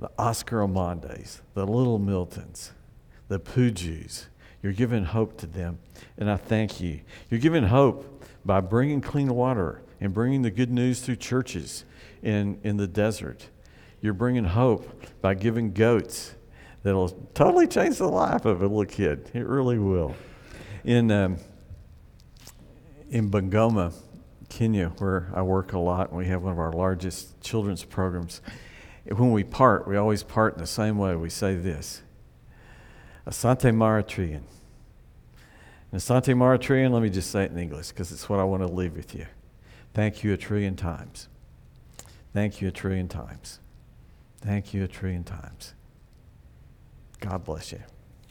the 0.00 0.10
Oscar 0.18 0.62
Amandes, 0.62 1.42
the 1.54 1.64
Little 1.64 2.00
Miltons, 2.00 2.70
the 3.28 3.38
Pujus. 3.38 4.26
You're 4.64 4.72
giving 4.72 5.04
hope 5.04 5.36
to 5.38 5.46
them, 5.46 5.78
and 6.16 6.28
I 6.28 6.36
thank 6.38 6.80
you. 6.80 7.02
You're 7.30 7.38
giving 7.38 7.62
hope 7.62 8.24
by 8.44 8.60
bringing 8.60 9.00
clean 9.00 9.32
water 9.32 9.80
and 10.00 10.12
bringing 10.14 10.42
the 10.42 10.50
good 10.50 10.70
news 10.70 11.00
through 11.00 11.16
churches 11.16 11.84
in, 12.22 12.58
in 12.62 12.76
the 12.76 12.86
desert. 12.86 13.48
You're 14.00 14.14
bringing 14.14 14.44
hope 14.44 14.88
by 15.20 15.34
giving 15.34 15.72
goats 15.72 16.34
that'll 16.82 17.08
totally 17.34 17.66
change 17.66 17.98
the 17.98 18.08
life 18.08 18.44
of 18.44 18.62
a 18.62 18.66
little 18.66 18.84
kid. 18.84 19.30
It 19.34 19.46
really 19.46 19.78
will. 19.78 20.14
In, 20.84 21.10
um, 21.10 21.38
in 23.10 23.30
Bungoma, 23.30 23.92
Kenya, 24.48 24.90
where 24.98 25.30
I 25.34 25.42
work 25.42 25.72
a 25.72 25.78
lot, 25.78 26.08
and 26.08 26.18
we 26.18 26.26
have 26.26 26.42
one 26.42 26.52
of 26.52 26.58
our 26.58 26.72
largest 26.72 27.40
children's 27.40 27.84
programs. 27.84 28.40
When 29.04 29.32
we 29.32 29.44
part, 29.44 29.88
we 29.88 29.96
always 29.96 30.22
part 30.22 30.54
in 30.54 30.60
the 30.60 30.66
same 30.66 30.98
way. 30.98 31.16
We 31.16 31.30
say 31.30 31.56
this 31.56 32.02
Asante 33.26 33.74
Maratrian. 33.74 34.42
And 35.90 36.00
Asante 36.00 36.34
Maratrian, 36.34 36.90
let 36.92 37.02
me 37.02 37.10
just 37.10 37.30
say 37.30 37.44
it 37.44 37.50
in 37.50 37.58
English 37.58 37.88
because 37.88 38.12
it's 38.12 38.28
what 38.28 38.38
I 38.38 38.44
want 38.44 38.62
to 38.62 38.68
leave 38.68 38.94
with 38.94 39.14
you. 39.14 39.26
Thank 39.98 40.22
you 40.22 40.32
a 40.32 40.36
trillion 40.36 40.76
times. 40.76 41.28
Thank 42.32 42.62
you 42.62 42.68
a 42.68 42.70
trillion 42.70 43.08
times. 43.08 43.58
Thank 44.40 44.72
you 44.72 44.84
a 44.84 44.86
trillion 44.86 45.24
times. 45.24 45.74
God 47.18 47.42
bless 47.44 47.72
you. 47.72 47.80